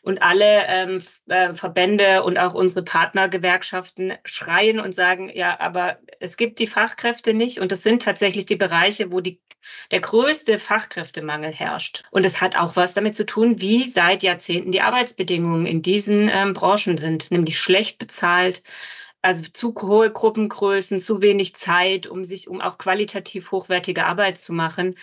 Und 0.00 0.22
alle 0.22 0.66
ähm, 0.66 1.02
äh, 1.28 1.54
Verbände 1.54 2.22
und 2.22 2.38
auch 2.38 2.54
unsere 2.54 2.82
Partnergewerkschaften 2.82 4.14
schreien 4.24 4.80
und 4.80 4.94
sagen, 4.94 5.30
ja, 5.32 5.60
aber 5.60 5.98
es 6.18 6.38
gibt 6.38 6.58
die 6.58 6.66
Fachkräfte 6.66 7.34
nicht. 7.34 7.60
Und 7.60 7.70
das 7.70 7.82
sind 7.82 8.02
tatsächlich 8.02 8.46
die 8.46 8.56
Bereiche, 8.56 9.12
wo 9.12 9.20
die, 9.20 9.40
der 9.90 10.00
größte 10.00 10.58
Fachkräftemangel 10.58 11.52
herrscht. 11.52 12.04
Und 12.10 12.24
es 12.24 12.40
hat 12.40 12.56
auch 12.56 12.74
was 12.74 12.94
damit 12.94 13.14
zu 13.14 13.26
tun, 13.26 13.60
wie 13.60 13.86
seit 13.86 14.22
Jahrzehnten 14.22 14.72
die 14.72 14.80
Arbeitsbedingungen 14.80 15.66
in 15.66 15.82
diesen 15.82 16.30
ähm, 16.32 16.54
Branchen 16.54 16.96
sind, 16.96 17.30
nämlich 17.30 17.60
schlecht 17.60 17.98
bezahlt, 17.98 18.62
also 19.22 19.44
zu 19.52 19.74
hohe 19.80 20.10
Gruppengrößen, 20.10 20.98
zu 20.98 21.22
wenig 21.22 21.54
Zeit, 21.54 22.06
um 22.06 22.24
sich, 22.24 22.48
um 22.48 22.60
auch 22.60 22.76
qualitativ 22.76 23.52
hochwertige 23.52 24.04
Arbeit 24.04 24.36
zu 24.38 24.52
machen. 24.52 24.96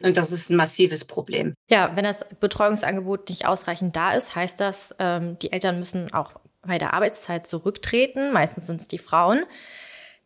Und 0.00 0.16
das 0.16 0.30
ist 0.30 0.50
ein 0.50 0.56
massives 0.56 1.04
Problem. 1.04 1.54
Ja, 1.68 1.92
wenn 1.94 2.04
das 2.04 2.24
Betreuungsangebot 2.40 3.28
nicht 3.28 3.46
ausreichend 3.46 3.96
da 3.96 4.12
ist, 4.12 4.34
heißt 4.34 4.60
das, 4.60 4.94
ähm, 4.98 5.38
die 5.40 5.52
Eltern 5.52 5.78
müssen 5.78 6.12
auch 6.12 6.34
bei 6.62 6.78
der 6.78 6.94
Arbeitszeit 6.94 7.46
zurücktreten. 7.46 8.32
Meistens 8.32 8.66
sind 8.66 8.80
es 8.80 8.88
die 8.88 8.98
Frauen. 8.98 9.44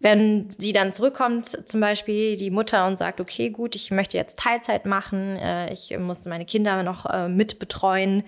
Wenn 0.00 0.48
sie 0.50 0.72
dann 0.72 0.92
zurückkommt, 0.92 1.68
zum 1.68 1.80
Beispiel 1.80 2.36
die 2.36 2.50
Mutter 2.50 2.86
und 2.86 2.96
sagt, 2.96 3.20
okay, 3.20 3.50
gut, 3.50 3.76
ich 3.76 3.90
möchte 3.90 4.16
jetzt 4.16 4.38
Teilzeit 4.38 4.86
machen, 4.86 5.36
äh, 5.36 5.72
ich 5.72 5.96
muss 5.98 6.24
meine 6.24 6.46
Kinder 6.46 6.82
noch 6.82 7.06
äh, 7.06 7.28
mitbetreuen, 7.28 8.24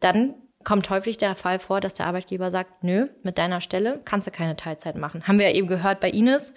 dann 0.00 0.34
kommt 0.66 0.90
häufig 0.90 1.16
der 1.16 1.36
Fall 1.36 1.60
vor, 1.60 1.80
dass 1.80 1.94
der 1.94 2.06
Arbeitgeber 2.06 2.50
sagt, 2.50 2.82
nö, 2.82 3.06
mit 3.22 3.38
deiner 3.38 3.60
Stelle 3.60 4.00
kannst 4.04 4.26
du 4.26 4.32
keine 4.32 4.56
Teilzeit 4.56 4.96
machen. 4.96 5.26
Haben 5.26 5.38
wir 5.38 5.54
eben 5.54 5.68
gehört 5.68 6.00
bei 6.00 6.10
Ines. 6.10 6.54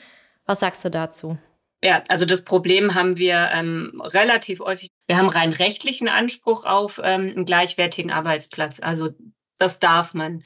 Was 0.48 0.62
sagst 0.62 0.84
du 0.84 0.89
dazu? 0.89 1.38
Ja, 1.84 2.04
also 2.10 2.26
das 2.26 2.43
Problem 2.43 2.95
haben 2.95 3.17
wir 3.17 3.52
ähm, 3.54 4.02
relativ 4.04 4.62
häufig. 4.62 4.89
Wir 5.06 5.17
haben 5.17 5.30
rein 5.30 5.54
rechtlichen 5.54 6.10
Anspruch 6.10 6.65
auf 6.65 7.00
ähm, 7.04 7.34
einen 7.36 7.45
gleichwertigen 7.45 8.12
Arbeitsplatz. 8.12 8.80
Also 8.80 9.10
das 9.60 9.80
darf 9.80 10.15
man. 10.15 10.43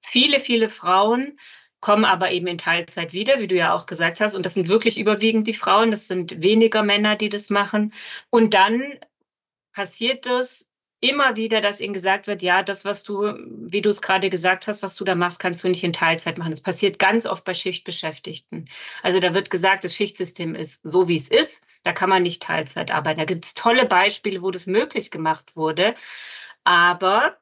Viele, 0.00 0.38
viele 0.38 0.70
Frauen 0.70 1.36
kommen 1.80 2.04
aber 2.04 2.30
eben 2.30 2.46
in 2.46 2.58
Teilzeit 2.58 3.12
wieder, 3.12 3.40
wie 3.40 3.48
du 3.48 3.56
ja 3.56 3.74
auch 3.74 3.86
gesagt 3.86 4.20
hast. 4.20 4.36
Und 4.36 4.46
das 4.46 4.54
sind 4.54 4.68
wirklich 4.68 5.00
überwiegend 5.00 5.48
die 5.48 5.54
Frauen. 5.54 5.90
Das 5.90 6.06
sind 6.06 6.44
weniger 6.44 6.84
Männer, 6.84 7.16
die 7.16 7.28
das 7.28 7.50
machen. 7.50 7.92
Und 8.30 8.54
dann 8.54 9.00
passiert 9.72 10.26
das 10.26 10.69
immer 11.00 11.36
wieder, 11.36 11.60
dass 11.60 11.80
ihnen 11.80 11.94
gesagt 11.94 12.26
wird, 12.26 12.42
ja, 12.42 12.62
das, 12.62 12.84
was 12.84 13.02
du, 13.02 13.34
wie 13.46 13.80
du 13.80 13.88
es 13.90 14.02
gerade 14.02 14.28
gesagt 14.28 14.66
hast, 14.66 14.82
was 14.82 14.96
du 14.96 15.04
da 15.04 15.14
machst, 15.14 15.38
kannst 15.40 15.64
du 15.64 15.68
nicht 15.68 15.82
in 15.82 15.94
Teilzeit 15.94 16.38
machen. 16.38 16.50
Das 16.50 16.60
passiert 16.60 16.98
ganz 16.98 17.26
oft 17.26 17.44
bei 17.44 17.54
Schichtbeschäftigten. 17.54 18.68
Also 19.02 19.18
da 19.18 19.32
wird 19.32 19.50
gesagt, 19.50 19.84
das 19.84 19.94
Schichtsystem 19.94 20.54
ist 20.54 20.82
so, 20.82 21.08
wie 21.08 21.16
es 21.16 21.28
ist. 21.28 21.64
Da 21.82 21.92
kann 21.92 22.10
man 22.10 22.22
nicht 22.22 22.42
Teilzeit 22.42 22.90
arbeiten. 22.90 23.18
Da 23.18 23.24
gibt 23.24 23.44
es 23.44 23.54
tolle 23.54 23.86
Beispiele, 23.86 24.42
wo 24.42 24.50
das 24.50 24.66
möglich 24.66 25.10
gemacht 25.10 25.56
wurde. 25.56 25.94
Aber 26.64 27.36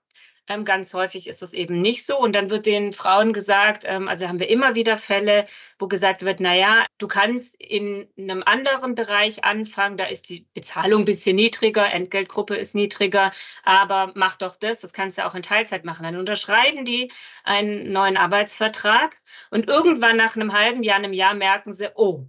ähm, 0.48 0.64
ganz 0.64 0.94
häufig 0.94 1.26
ist 1.28 1.42
das 1.42 1.52
eben 1.52 1.80
nicht 1.80 2.06
so. 2.06 2.18
Und 2.18 2.34
dann 2.34 2.50
wird 2.50 2.66
den 2.66 2.92
Frauen 2.92 3.32
gesagt, 3.32 3.84
ähm, 3.86 4.08
also 4.08 4.26
haben 4.26 4.40
wir 4.40 4.48
immer 4.48 4.74
wieder 4.74 4.96
Fälle, 4.96 5.46
wo 5.78 5.88
gesagt 5.88 6.24
wird, 6.24 6.40
na 6.40 6.54
ja, 6.54 6.86
du 6.98 7.06
kannst 7.06 7.54
in 7.60 8.08
einem 8.16 8.42
anderen 8.44 8.94
Bereich 8.94 9.44
anfangen, 9.44 9.96
da 9.96 10.04
ist 10.04 10.28
die 10.28 10.46
Bezahlung 10.54 11.02
ein 11.02 11.04
bisschen 11.04 11.36
niedriger, 11.36 11.92
Entgeltgruppe 11.92 12.56
ist 12.56 12.74
niedriger, 12.74 13.32
aber 13.64 14.12
mach 14.14 14.36
doch 14.36 14.56
das, 14.56 14.80
das 14.80 14.92
kannst 14.92 15.18
du 15.18 15.26
auch 15.26 15.34
in 15.34 15.42
Teilzeit 15.42 15.84
machen. 15.84 16.04
Dann 16.04 16.16
unterschreiben 16.16 16.84
die 16.84 17.12
einen 17.44 17.92
neuen 17.92 18.16
Arbeitsvertrag 18.16 19.20
und 19.50 19.68
irgendwann 19.68 20.16
nach 20.16 20.36
einem 20.36 20.52
halben 20.52 20.82
Jahr, 20.82 20.96
einem 20.96 21.12
Jahr 21.12 21.34
merken 21.34 21.72
sie, 21.72 21.90
oh, 21.94 22.28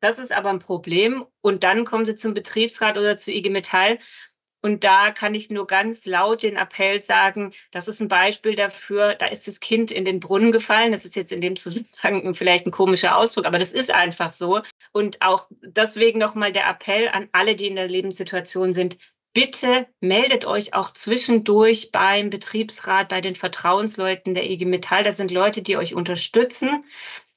das 0.00 0.18
ist 0.18 0.32
aber 0.32 0.50
ein 0.50 0.60
Problem. 0.60 1.26
Und 1.40 1.64
dann 1.64 1.84
kommen 1.84 2.04
sie 2.04 2.14
zum 2.14 2.34
Betriebsrat 2.34 2.96
oder 2.96 3.16
zu 3.16 3.32
IG 3.32 3.50
Metall 3.50 3.98
und 4.60 4.82
da 4.82 5.12
kann 5.12 5.34
ich 5.34 5.50
nur 5.50 5.66
ganz 5.66 6.04
laut 6.04 6.42
den 6.42 6.56
Appell 6.56 7.00
sagen, 7.00 7.52
das 7.70 7.86
ist 7.86 8.00
ein 8.00 8.08
Beispiel 8.08 8.56
dafür, 8.56 9.14
da 9.14 9.26
ist 9.26 9.46
das 9.46 9.60
Kind 9.60 9.90
in 9.92 10.04
den 10.04 10.18
Brunnen 10.18 10.50
gefallen. 10.50 10.90
Das 10.90 11.04
ist 11.04 11.14
jetzt 11.14 11.32
in 11.32 11.40
dem 11.40 11.54
Zusammenhang 11.56 12.34
vielleicht 12.34 12.66
ein 12.66 12.72
komischer 12.72 13.16
Ausdruck, 13.16 13.46
aber 13.46 13.58
das 13.58 13.72
ist 13.72 13.92
einfach 13.92 14.32
so. 14.32 14.62
Und 14.92 15.22
auch 15.22 15.46
deswegen 15.62 16.18
nochmal 16.18 16.52
der 16.52 16.68
Appell 16.68 17.08
an 17.08 17.28
alle, 17.32 17.54
die 17.54 17.68
in 17.68 17.76
der 17.76 17.88
Lebenssituation 17.88 18.72
sind, 18.72 18.98
bitte 19.32 19.86
meldet 20.00 20.44
euch 20.44 20.74
auch 20.74 20.92
zwischendurch 20.92 21.92
beim 21.92 22.28
Betriebsrat, 22.28 23.08
bei 23.08 23.20
den 23.20 23.36
Vertrauensleuten 23.36 24.34
der 24.34 24.50
IG 24.50 24.64
Metall. 24.64 25.04
Das 25.04 25.18
sind 25.18 25.30
Leute, 25.30 25.62
die 25.62 25.76
euch 25.76 25.94
unterstützen. 25.94 26.84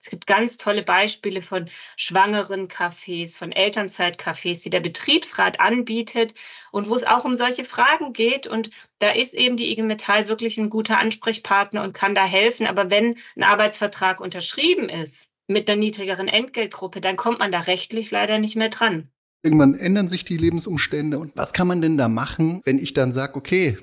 Es 0.02 0.10
gibt 0.10 0.26
ganz 0.26 0.58
tolle 0.58 0.82
Beispiele 0.82 1.44
von 1.44 1.70
schwangeren 1.96 2.68
Cafés, 2.68 3.38
von 3.38 3.52
Elternzeitcafés, 3.52 4.64
die 4.64 4.72
der 4.72 4.80
Betriebsrat 4.80 5.60
anbietet 5.60 6.34
und 6.72 6.90
wo 6.90 6.96
es 6.96 7.06
auch 7.06 7.24
um 7.24 7.36
solche 7.36 7.66
Fragen 7.66 8.12
geht. 8.12 8.48
Und 8.48 8.72
da 8.98 9.12
ist 9.12 9.36
eben 9.36 9.58
die 9.58 9.72
IG 9.72 9.84
Metall 9.84 10.28
wirklich 10.28 10.58
ein 10.58 10.72
guter 10.72 10.98
Ansprechpartner 10.98 11.84
und 11.84 11.94
kann 11.94 12.16
da 12.16 12.26
helfen. 12.26 12.66
Aber 12.66 12.90
wenn 12.90 13.16
ein 13.36 13.44
Arbeitsvertrag 13.44 14.22
unterschrieben 14.22 14.90
ist 14.90 15.30
mit 15.48 15.70
einer 15.70 15.80
niedrigeren 15.80 16.28
Entgeltgruppe, 16.28 17.00
dann 17.00 17.16
kommt 17.16 17.38
man 17.38 17.52
da 17.52 17.60
rechtlich 17.60 18.10
leider 18.10 18.40
nicht 18.40 18.56
mehr 18.56 18.70
dran. 18.70 19.08
Irgendwann 19.44 19.76
ändern 19.76 20.10
sich 20.10 20.26
die 20.26 20.38
Lebensumstände. 20.38 21.20
Und 21.20 21.36
was 21.36 21.54
kann 21.54 21.68
man 21.68 21.82
denn 21.82 21.98
da 21.98 22.08
machen, 22.08 22.62
wenn 22.64 22.80
ich 22.80 22.94
dann 22.94 23.14
sage, 23.14 23.36
okay, 23.36 23.78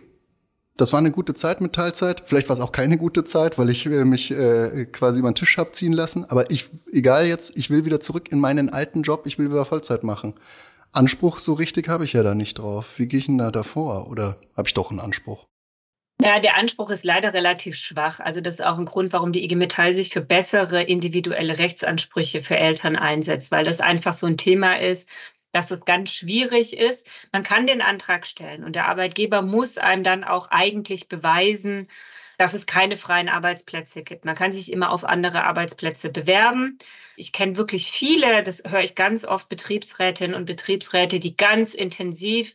das 0.78 0.92
war 0.92 1.00
eine 1.00 1.10
gute 1.10 1.34
Zeit 1.34 1.60
mit 1.60 1.74
Teilzeit. 1.74 2.22
Vielleicht 2.24 2.48
war 2.48 2.54
es 2.54 2.60
auch 2.60 2.72
keine 2.72 2.96
gute 2.96 3.24
Zeit, 3.24 3.58
weil 3.58 3.68
ich 3.68 3.84
äh, 3.86 4.04
mich 4.04 4.30
äh, 4.30 4.86
quasi 4.86 5.18
über 5.18 5.30
den 5.30 5.34
Tisch 5.34 5.58
hab 5.58 5.74
ziehen 5.74 5.92
lassen. 5.92 6.24
Aber 6.30 6.50
ich, 6.50 6.66
egal 6.92 7.26
jetzt, 7.26 7.56
ich 7.56 7.68
will 7.68 7.84
wieder 7.84 8.00
zurück 8.00 8.30
in 8.30 8.38
meinen 8.38 8.70
alten 8.70 9.02
Job, 9.02 9.22
ich 9.26 9.38
will 9.38 9.50
wieder 9.50 9.64
Vollzeit 9.64 10.04
machen. 10.04 10.34
Anspruch 10.92 11.38
so 11.38 11.52
richtig 11.54 11.88
habe 11.88 12.04
ich 12.04 12.12
ja 12.12 12.22
da 12.22 12.34
nicht 12.34 12.58
drauf. 12.58 12.98
Wie 12.98 13.08
gehe 13.08 13.18
ich 13.18 13.26
denn 13.26 13.38
da 13.38 13.50
davor? 13.50 14.08
Oder 14.08 14.38
habe 14.56 14.68
ich 14.68 14.74
doch 14.74 14.90
einen 14.90 15.00
Anspruch? 15.00 15.46
Ja, 16.20 16.40
der 16.40 16.56
Anspruch 16.56 16.90
ist 16.90 17.04
leider 17.04 17.34
relativ 17.34 17.76
schwach. 17.76 18.20
Also 18.20 18.40
das 18.40 18.54
ist 18.54 18.64
auch 18.64 18.78
ein 18.78 18.86
Grund, 18.86 19.12
warum 19.12 19.32
die 19.32 19.44
IG 19.44 19.56
Metall 19.56 19.94
sich 19.94 20.10
für 20.10 20.20
bessere 20.20 20.82
individuelle 20.82 21.58
Rechtsansprüche 21.58 22.40
für 22.40 22.56
Eltern 22.56 22.96
einsetzt, 22.96 23.52
weil 23.52 23.64
das 23.64 23.80
einfach 23.80 24.14
so 24.14 24.26
ein 24.26 24.36
Thema 24.36 24.80
ist, 24.80 25.08
dass 25.58 25.72
es 25.72 25.84
ganz 25.84 26.12
schwierig 26.12 26.76
ist. 26.76 27.10
Man 27.32 27.42
kann 27.42 27.66
den 27.66 27.82
Antrag 27.82 28.26
stellen 28.26 28.62
und 28.62 28.76
der 28.76 28.86
Arbeitgeber 28.86 29.42
muss 29.42 29.76
einem 29.76 30.04
dann 30.04 30.22
auch 30.22 30.52
eigentlich 30.52 31.08
beweisen, 31.08 31.88
dass 32.36 32.54
es 32.54 32.66
keine 32.66 32.96
freien 32.96 33.28
Arbeitsplätze 33.28 34.04
gibt. 34.04 34.24
Man 34.24 34.36
kann 34.36 34.52
sich 34.52 34.70
immer 34.70 34.92
auf 34.92 35.02
andere 35.02 35.42
Arbeitsplätze 35.42 36.10
bewerben. 36.10 36.78
Ich 37.16 37.32
kenne 37.32 37.56
wirklich 37.56 37.90
viele, 37.90 38.44
das 38.44 38.62
höre 38.64 38.84
ich 38.84 38.94
ganz 38.94 39.24
oft, 39.24 39.48
Betriebsrätinnen 39.48 40.36
und 40.36 40.44
Betriebsräte, 40.44 41.18
die 41.18 41.36
ganz 41.36 41.74
intensiv 41.74 42.54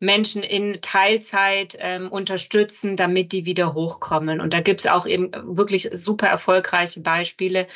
Menschen 0.00 0.42
in 0.42 0.80
Teilzeit 0.80 1.76
ähm, 1.80 2.10
unterstützen, 2.10 2.96
damit 2.96 3.32
die 3.32 3.44
wieder 3.44 3.74
hochkommen. 3.74 4.40
Und 4.40 4.54
da 4.54 4.60
gibt 4.60 4.80
es 4.80 4.86
auch 4.86 5.06
eben 5.06 5.32
wirklich 5.54 5.90
super 5.92 6.28
erfolgreiche 6.28 7.00
Beispiele. 7.00 7.68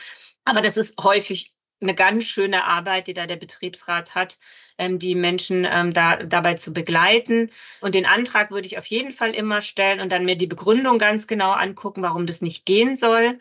Aber 0.46 0.62
das 0.62 0.78
ist 0.78 0.96
häufig 0.98 1.50
eine 1.80 1.94
ganz 1.94 2.24
schöne 2.24 2.64
Arbeit, 2.64 3.06
die 3.06 3.14
da 3.14 3.26
der 3.26 3.36
Betriebsrat 3.36 4.14
hat, 4.14 4.38
ähm, 4.78 4.98
die 4.98 5.14
Menschen 5.14 5.66
ähm, 5.70 5.92
da, 5.92 6.16
dabei 6.16 6.54
zu 6.54 6.72
begleiten. 6.72 7.50
Und 7.80 7.94
den 7.94 8.06
Antrag 8.06 8.50
würde 8.50 8.66
ich 8.66 8.78
auf 8.78 8.86
jeden 8.86 9.12
Fall 9.12 9.34
immer 9.34 9.60
stellen 9.60 10.00
und 10.00 10.10
dann 10.10 10.24
mir 10.24 10.36
die 10.36 10.46
Begründung 10.46 10.98
ganz 10.98 11.26
genau 11.26 11.52
angucken, 11.52 12.02
warum 12.02 12.26
das 12.26 12.40
nicht 12.40 12.64
gehen 12.64 12.96
soll. 12.96 13.38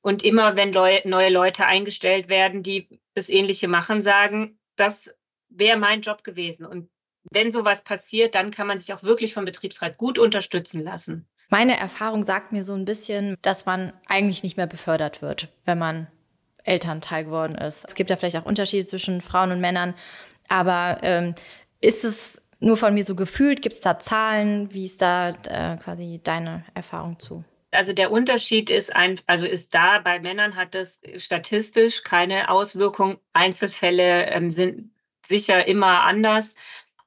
Und 0.00 0.22
immer, 0.22 0.56
wenn 0.56 0.72
Leu 0.72 1.00
neue 1.04 1.30
Leute 1.30 1.66
eingestellt 1.66 2.28
werden, 2.28 2.62
die 2.62 2.88
das 3.14 3.28
Ähnliche 3.28 3.68
machen, 3.68 4.02
sagen, 4.02 4.58
das 4.76 5.14
wäre 5.48 5.78
mein 5.78 6.00
Job 6.00 6.24
gewesen. 6.24 6.64
Und 6.64 6.88
wenn 7.32 7.50
sowas 7.50 7.82
passiert, 7.82 8.34
dann 8.34 8.50
kann 8.50 8.66
man 8.66 8.78
sich 8.78 8.94
auch 8.94 9.02
wirklich 9.02 9.34
vom 9.34 9.44
Betriebsrat 9.44 9.98
gut 9.98 10.18
unterstützen 10.18 10.82
lassen. 10.82 11.28
Meine 11.48 11.76
Erfahrung 11.78 12.22
sagt 12.22 12.52
mir 12.52 12.64
so 12.64 12.74
ein 12.74 12.84
bisschen, 12.84 13.36
dass 13.42 13.66
man 13.66 13.92
eigentlich 14.06 14.42
nicht 14.42 14.56
mehr 14.56 14.66
befördert 14.66 15.22
wird, 15.22 15.48
wenn 15.64 15.78
man 15.78 16.08
Elternteil 16.66 17.24
geworden 17.24 17.54
ist. 17.56 17.84
Es 17.86 17.94
gibt 17.94 18.10
ja 18.10 18.16
vielleicht 18.16 18.36
auch 18.36 18.44
Unterschiede 18.44 18.86
zwischen 18.86 19.20
Frauen 19.20 19.52
und 19.52 19.60
Männern, 19.60 19.94
aber 20.48 20.98
ähm, 21.02 21.34
ist 21.80 22.04
es 22.04 22.42
nur 22.60 22.76
von 22.76 22.94
mir 22.94 23.04
so 23.04 23.14
gefühlt? 23.14 23.62
Gibt 23.62 23.74
es 23.74 23.80
da 23.80 23.98
Zahlen? 23.98 24.72
Wie 24.72 24.86
ist 24.86 25.02
da 25.02 25.30
äh, 25.30 25.76
quasi 25.76 26.20
deine 26.22 26.64
Erfahrung 26.74 27.18
zu? 27.18 27.44
Also 27.70 27.92
der 27.92 28.10
Unterschied 28.10 28.70
ist 28.70 28.94
ein, 28.94 29.20
also 29.26 29.46
ist 29.46 29.74
da, 29.74 29.98
bei 29.98 30.18
Männern 30.18 30.56
hat 30.56 30.74
das 30.74 31.00
statistisch 31.16 32.04
keine 32.04 32.48
Auswirkung. 32.48 33.18
Einzelfälle 33.32 34.26
ähm, 34.30 34.50
sind 34.50 34.90
sicher 35.24 35.66
immer 35.68 36.02
anders. 36.02 36.54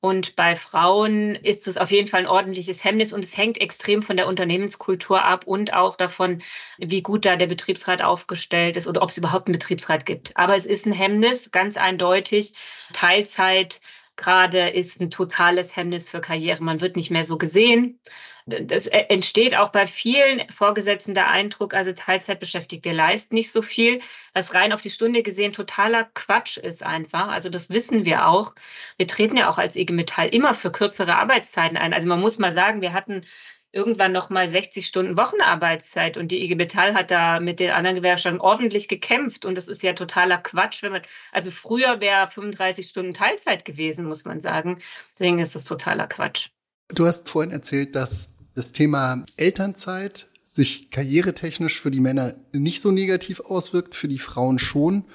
Und 0.01 0.37
bei 0.37 0.55
Frauen 0.55 1.35
ist 1.35 1.67
es 1.67 1.75
auf 1.75 1.91
jeden 1.91 2.07
Fall 2.07 2.21
ein 2.21 2.27
ordentliches 2.27 2.83
Hemmnis 2.85 3.11
und 3.11 3.23
es 3.23 3.35
hängt 3.35 3.59
extrem 3.59 4.01
von 4.01 4.15
der 4.15 4.27
Unternehmenskultur 4.27 5.23
ab 5.25 5.45
und 5.45 5.73
auch 5.73 5.97
davon, 5.97 6.41
wie 6.77 7.01
gut 7.01 7.25
da 7.25 7.35
der 7.35 7.47
Betriebsrat 7.47 8.01
aufgestellt 8.01 8.77
ist 8.77 8.87
oder 8.87 9.01
ob 9.01 9.09
es 9.09 9.17
überhaupt 9.17 9.47
einen 9.47 9.57
Betriebsrat 9.57 10.05
gibt. 10.05 10.37
Aber 10.37 10.55
es 10.55 10.65
ist 10.65 10.85
ein 10.85 10.93
Hemmnis, 10.93 11.51
ganz 11.51 11.75
eindeutig. 11.75 12.53
Teilzeit 12.93 13.81
gerade 14.19 14.69
ist 14.69 15.01
ein 15.01 15.09
totales 15.09 15.75
Hemmnis 15.75 16.07
für 16.09 16.21
Karriere. 16.21 16.63
Man 16.63 16.81
wird 16.81 16.95
nicht 16.95 17.09
mehr 17.09 17.25
so 17.25 17.37
gesehen. 17.37 17.99
Das 18.45 18.87
entsteht 18.87 19.55
auch 19.55 19.69
bei 19.69 19.85
vielen 19.85 20.47
Vorgesetzten 20.49 21.13
der 21.13 21.29
Eindruck, 21.29 21.73
also 21.73 21.91
Teilzeitbeschäftigte 21.93 22.91
leisten 22.91 23.35
nicht 23.35 23.51
so 23.51 23.61
viel, 23.61 24.01
was 24.33 24.53
rein 24.53 24.73
auf 24.73 24.81
die 24.81 24.89
Stunde 24.89 25.21
gesehen 25.21 25.53
totaler 25.53 26.05
Quatsch 26.15 26.57
ist 26.57 26.83
einfach. 26.83 27.27
Also 27.27 27.49
das 27.49 27.69
wissen 27.69 28.05
wir 28.05 28.27
auch. 28.27 28.55
Wir 28.97 29.07
treten 29.07 29.37
ja 29.37 29.49
auch 29.49 29.57
als 29.57 29.75
IG 29.75 29.93
Metall 29.93 30.29
immer 30.29 30.53
für 30.53 30.71
kürzere 30.71 31.17
Arbeitszeiten 31.17 31.77
ein. 31.77 31.93
Also 31.93 32.07
man 32.07 32.19
muss 32.19 32.39
mal 32.39 32.51
sagen, 32.51 32.81
wir 32.81 32.93
hatten 32.93 33.25
irgendwann 33.71 34.11
noch 34.11 34.29
mal 34.29 34.49
60 34.49 34.85
Stunden 34.85 35.17
Wochenarbeitszeit 35.17 36.17
und 36.17 36.29
die 36.29 36.43
IG 36.43 36.55
Metall 36.55 36.93
hat 36.95 37.11
da 37.11 37.39
mit 37.39 37.59
den 37.59 37.71
anderen 37.71 37.97
Gewerkschaften 37.97 38.41
ordentlich 38.41 38.87
gekämpft 38.87 39.45
und 39.45 39.55
das 39.55 39.67
ist 39.67 39.83
ja 39.83 39.93
totaler 39.93 40.37
Quatsch, 40.37 40.81
wenn 40.81 40.91
man 40.91 41.01
also 41.31 41.51
früher 41.51 42.01
wäre 42.01 42.27
35 42.27 42.87
Stunden 42.87 43.13
Teilzeit 43.13 43.65
gewesen, 43.65 44.05
muss 44.05 44.25
man 44.25 44.39
sagen. 44.39 44.79
Deswegen 45.13 45.39
ist 45.39 45.55
das 45.55 45.65
totaler 45.65 46.07
Quatsch. 46.07 46.47
Du 46.87 47.05
hast 47.05 47.29
vorhin 47.29 47.51
erzählt, 47.51 47.95
dass 47.95 48.37
das 48.55 48.71
Thema 48.71 49.23
Elternzeit 49.37 50.27
sich 50.43 50.89
karrieretechnisch 50.89 51.79
für 51.79 51.91
die 51.91 51.99
Männer 51.99 52.33
nicht 52.51 52.81
so 52.81 52.89
negativ 52.89 53.39
auswirkt, 53.39 53.93
für 53.93 54.07
die 54.07 54.17
Frauen 54.17 54.57
schon. 54.57 55.05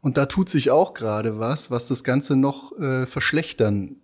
Und 0.00 0.16
da 0.16 0.26
tut 0.26 0.48
sich 0.48 0.70
auch 0.70 0.94
gerade 0.94 1.38
was, 1.38 1.70
was 1.70 1.88
das 1.88 2.04
Ganze 2.04 2.36
noch 2.36 2.72
äh, 2.78 3.06
verschlechtern 3.06 3.97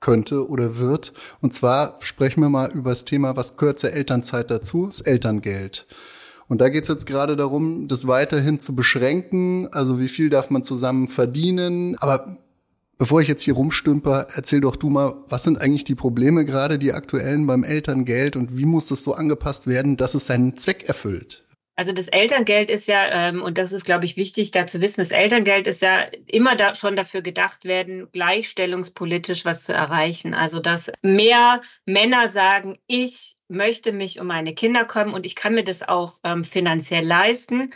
könnte 0.00 0.48
oder 0.48 0.78
wird. 0.78 1.12
Und 1.40 1.52
zwar 1.52 1.96
sprechen 2.00 2.40
wir 2.40 2.48
mal 2.48 2.70
über 2.72 2.90
das 2.90 3.04
Thema, 3.04 3.36
was 3.36 3.56
gehört 3.56 3.78
zur 3.78 3.92
Elternzeit 3.92 4.50
dazu? 4.50 4.86
Das 4.86 5.00
Elterngeld. 5.00 5.86
Und 6.48 6.60
da 6.60 6.68
geht 6.68 6.82
es 6.82 6.88
jetzt 6.88 7.06
gerade 7.06 7.36
darum, 7.36 7.86
das 7.86 8.08
weiterhin 8.08 8.58
zu 8.58 8.74
beschränken. 8.74 9.68
Also 9.72 10.00
wie 10.00 10.08
viel 10.08 10.30
darf 10.30 10.50
man 10.50 10.64
zusammen 10.64 11.06
verdienen? 11.06 11.96
Aber 12.00 12.38
bevor 12.98 13.20
ich 13.20 13.28
jetzt 13.28 13.42
hier 13.42 13.54
rumstümper, 13.54 14.26
erzähl 14.34 14.60
doch 14.60 14.74
du 14.74 14.90
mal, 14.90 15.14
was 15.28 15.44
sind 15.44 15.60
eigentlich 15.60 15.84
die 15.84 15.94
Probleme 15.94 16.44
gerade, 16.44 16.78
die 16.78 16.92
aktuellen 16.92 17.46
beim 17.46 17.62
Elterngeld 17.62 18.34
und 18.34 18.56
wie 18.56 18.64
muss 18.64 18.88
das 18.88 19.04
so 19.04 19.14
angepasst 19.14 19.68
werden, 19.68 19.96
dass 19.96 20.14
es 20.14 20.26
seinen 20.26 20.56
Zweck 20.56 20.88
erfüllt? 20.88 21.44
Also 21.80 21.92
das 21.92 22.08
Elterngeld 22.08 22.68
ist 22.68 22.88
ja, 22.88 23.06
ähm, 23.10 23.40
und 23.40 23.56
das 23.56 23.72
ist, 23.72 23.86
glaube 23.86 24.04
ich, 24.04 24.18
wichtig, 24.18 24.50
da 24.50 24.66
zu 24.66 24.82
wissen, 24.82 25.00
das 25.00 25.12
Elterngeld 25.12 25.66
ist 25.66 25.80
ja 25.80 26.02
immer 26.26 26.54
da 26.54 26.74
schon 26.74 26.94
dafür 26.94 27.22
gedacht 27.22 27.64
werden, 27.64 28.12
gleichstellungspolitisch 28.12 29.46
was 29.46 29.64
zu 29.64 29.72
erreichen. 29.72 30.34
Also 30.34 30.60
dass 30.60 30.92
mehr 31.00 31.62
Männer 31.86 32.28
sagen, 32.28 32.78
ich 32.86 33.36
möchte 33.48 33.92
mich 33.92 34.20
um 34.20 34.26
meine 34.26 34.54
Kinder 34.54 34.84
kommen 34.84 35.14
und 35.14 35.24
ich 35.24 35.34
kann 35.34 35.54
mir 35.54 35.64
das 35.64 35.82
auch 35.82 36.18
ähm, 36.22 36.44
finanziell 36.44 37.06
leisten 37.06 37.70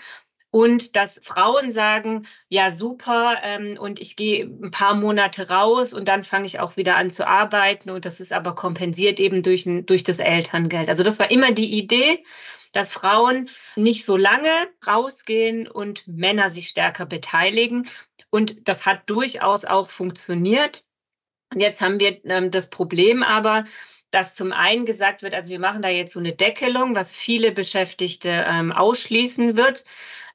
und 0.51 0.97
dass 0.97 1.19
Frauen 1.23 1.71
sagen, 1.71 2.27
ja 2.51 2.73
super, 2.73 3.39
ähm, 3.43 3.79
und 3.81 4.03
ich 4.03 4.17
gehe 4.17 4.45
ein 4.45 4.71
paar 4.71 4.97
Monate 4.97 5.49
raus 5.49 5.95
und 5.95 6.09
dann 6.09 6.25
fange 6.25 6.45
ich 6.45 6.61
auch 6.61 6.77
wieder 6.77 6.97
an 6.97 7.09
zu 7.09 7.27
arbeiten 7.27 7.89
und 7.89 8.05
das 8.05 8.21
ist 8.21 8.35
aber 8.35 8.55
kompensiert 8.55 9.19
eben 9.19 9.43
durch, 9.43 9.67
durch 9.87 10.03
das 10.03 10.19
Elterngeld. 10.19 10.91
Also 10.91 11.03
das 11.05 11.19
war 11.19 11.31
immer 11.31 11.53
die 11.53 11.79
Idee, 11.79 12.23
dass 12.75 12.93
Frauen 12.93 13.49
nicht 13.77 14.05
so 14.05 14.17
lange 14.17 14.69
rausgehen 14.87 15.69
und 15.69 16.07
Männer 16.07 16.51
sich 16.51 16.69
stärker 16.69 17.07
beteiligen. 17.07 17.89
Und 18.31 18.69
das 18.69 18.85
hat 18.85 19.09
durchaus 19.09 19.65
auch 19.65 19.89
funktioniert. 19.89 20.85
Und 21.53 21.61
jetzt 21.61 21.81
haben 21.81 22.01
wir 22.01 22.25
ähm, 22.25 22.51
das 22.51 22.69
Problem 22.69 23.23
aber, 23.23 23.65
dass 24.11 24.35
zum 24.35 24.53
einen 24.53 24.87
gesagt 24.87 25.23
wird, 25.23 25.35
also 25.35 25.51
wir 25.51 25.59
machen 25.59 25.83
da 25.83 25.89
jetzt 25.89 26.13
so 26.13 26.21
eine 26.21 26.33
Deckelung, 26.33 26.95
was 26.95 27.13
viele 27.13 27.53
Beschäftigte 27.53 28.45
ähm, 28.47 28.73
ausschließen 28.73 29.57
wird. 29.57 29.85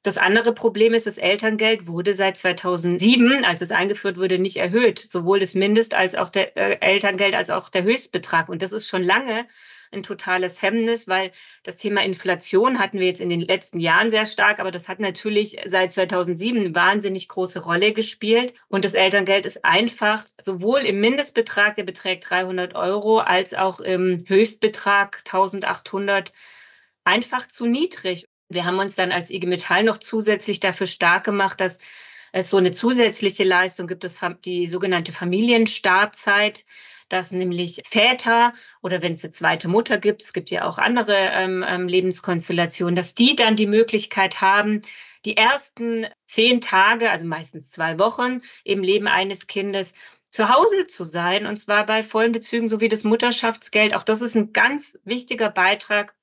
Das 0.02 0.16
andere 0.16 0.54
Problem 0.54 0.94
ist, 0.94 1.06
das 1.06 1.18
Elterngeld 1.18 1.86
wurde 1.86 2.14
seit 2.14 2.38
2007, 2.38 3.44
als 3.44 3.60
es 3.60 3.70
eingeführt 3.70 4.16
wurde, 4.16 4.38
nicht 4.38 4.56
erhöht. 4.56 5.06
Sowohl 5.10 5.40
das 5.40 5.54
Mindest- 5.54 5.94
als 5.94 6.14
auch 6.14 6.30
der 6.30 6.56
äh, 6.56 6.78
Elterngeld 6.80 7.34
als 7.34 7.50
auch 7.50 7.68
der 7.68 7.82
Höchstbetrag. 7.82 8.48
Und 8.48 8.62
das 8.62 8.72
ist 8.72 8.88
schon 8.88 9.02
lange 9.02 9.46
ein 9.92 10.02
totales 10.02 10.62
Hemmnis, 10.62 11.08
weil 11.08 11.32
das 11.62 11.76
Thema 11.76 12.02
Inflation 12.02 12.78
hatten 12.78 12.98
wir 12.98 13.06
jetzt 13.06 13.20
in 13.20 13.28
den 13.28 13.40
letzten 13.40 13.80
Jahren 13.80 14.10
sehr 14.10 14.26
stark, 14.26 14.60
aber 14.60 14.70
das 14.70 14.88
hat 14.88 15.00
natürlich 15.00 15.58
seit 15.66 15.92
2007 15.92 16.60
eine 16.60 16.74
wahnsinnig 16.74 17.28
große 17.28 17.60
Rolle 17.60 17.92
gespielt. 17.92 18.54
Und 18.68 18.84
das 18.84 18.94
Elterngeld 18.94 19.46
ist 19.46 19.64
einfach 19.64 20.24
sowohl 20.42 20.80
im 20.80 21.00
Mindestbetrag, 21.00 21.76
der 21.76 21.84
beträgt 21.84 22.30
300 22.30 22.74
Euro, 22.74 23.18
als 23.18 23.54
auch 23.54 23.80
im 23.80 24.24
Höchstbetrag 24.26 25.22
1800 25.26 26.32
einfach 27.04 27.48
zu 27.48 27.66
niedrig. 27.66 28.26
Wir 28.48 28.64
haben 28.64 28.78
uns 28.78 28.94
dann 28.94 29.12
als 29.12 29.30
IG 29.30 29.46
Metall 29.46 29.84
noch 29.84 29.98
zusätzlich 29.98 30.60
dafür 30.60 30.86
stark 30.86 31.24
gemacht, 31.24 31.60
dass 31.60 31.78
es 32.32 32.50
so 32.50 32.56
eine 32.56 32.70
zusätzliche 32.70 33.44
Leistung 33.44 33.86
gibt, 33.86 34.06
die 34.44 34.66
sogenannte 34.66 35.12
Familienstartzeit, 35.12 36.64
dass 37.12 37.32
nämlich 37.32 37.82
Väter 37.86 38.54
oder 38.82 39.02
wenn 39.02 39.12
es 39.12 39.24
eine 39.24 39.32
zweite 39.32 39.68
Mutter 39.68 39.98
gibt, 39.98 40.22
es 40.22 40.32
gibt 40.32 40.50
ja 40.50 40.66
auch 40.66 40.78
andere 40.78 41.14
ähm, 41.14 41.64
ähm, 41.66 41.88
Lebenskonstellationen, 41.88 42.94
dass 42.94 43.14
die 43.14 43.36
dann 43.36 43.56
die 43.56 43.66
Möglichkeit 43.66 44.40
haben, 44.40 44.82
die 45.24 45.36
ersten 45.36 46.06
zehn 46.24 46.60
Tage, 46.60 47.10
also 47.10 47.26
meistens 47.26 47.70
zwei 47.70 47.98
Wochen 47.98 48.40
im 48.64 48.82
Leben 48.82 49.06
eines 49.06 49.46
Kindes 49.46 49.92
zu 50.30 50.48
Hause 50.48 50.86
zu 50.86 51.04
sein 51.04 51.46
und 51.46 51.56
zwar 51.56 51.84
bei 51.84 52.02
vollen 52.02 52.32
Bezügen 52.32 52.68
sowie 52.68 52.88
das 52.88 53.04
Mutterschaftsgeld. 53.04 53.94
Auch 53.94 54.04
das 54.04 54.22
ist 54.22 54.36
ein 54.36 54.52
ganz 54.52 54.98
wichtiger 55.04 55.50
Beitrag 55.50 56.14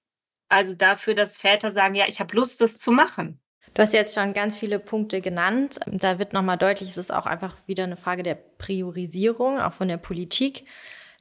also 0.49 0.73
dafür, 0.73 1.13
dass 1.13 1.35
Väter 1.35 1.71
sagen, 1.71 1.95
ja, 1.95 2.05
ich 2.07 2.19
habe 2.19 2.35
Lust, 2.35 2.61
das 2.61 2.77
zu 2.77 2.91
machen. 2.91 3.39
Du 3.73 3.81
hast 3.81 3.93
jetzt 3.93 4.15
schon 4.15 4.33
ganz 4.33 4.57
viele 4.57 4.79
Punkte 4.79 5.21
genannt. 5.21 5.79
Da 5.85 6.19
wird 6.19 6.33
nochmal 6.33 6.57
deutlich, 6.57 6.89
es 6.89 6.97
ist 6.97 7.13
auch 7.13 7.25
einfach 7.25 7.55
wieder 7.67 7.83
eine 7.83 7.97
Frage 7.97 8.23
der 8.23 8.35
Priorisierung, 8.35 9.59
auch 9.59 9.73
von 9.73 9.87
der 9.87 9.97
Politik. 9.97 10.65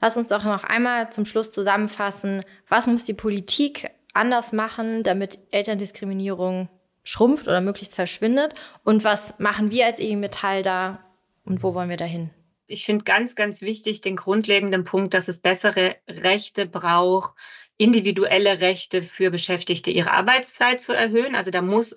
Lass 0.00 0.16
uns 0.16 0.28
doch 0.28 0.44
noch 0.44 0.64
einmal 0.64 1.10
zum 1.10 1.24
Schluss 1.24 1.52
zusammenfassen, 1.52 2.42
was 2.68 2.86
muss 2.86 3.04
die 3.04 3.14
Politik 3.14 3.90
anders 4.12 4.52
machen, 4.52 5.02
damit 5.02 5.38
Elterndiskriminierung 5.50 6.68
schrumpft 7.02 7.46
oder 7.46 7.60
möglichst 7.60 7.94
verschwindet? 7.94 8.54
Und 8.84 9.04
was 9.04 9.38
machen 9.38 9.70
wir 9.70 9.86
als 9.86 9.98
IG 9.98 10.16
Metall 10.16 10.62
da 10.62 11.04
und 11.44 11.62
wo 11.62 11.74
wollen 11.74 11.88
wir 11.88 11.96
dahin? 11.96 12.30
Ich 12.66 12.84
finde 12.84 13.04
ganz, 13.04 13.36
ganz 13.36 13.62
wichtig 13.62 14.00
den 14.00 14.16
grundlegenden 14.16 14.84
Punkt, 14.84 15.14
dass 15.14 15.28
es 15.28 15.38
bessere 15.38 15.96
Rechte 16.08 16.66
braucht 16.66 17.34
individuelle 17.78 18.60
Rechte 18.60 19.02
für 19.02 19.30
Beschäftigte, 19.30 19.90
ihre 19.90 20.12
Arbeitszeit 20.12 20.80
zu 20.80 20.94
erhöhen. 20.94 21.34
Also 21.34 21.50
da 21.50 21.62
muss 21.62 21.94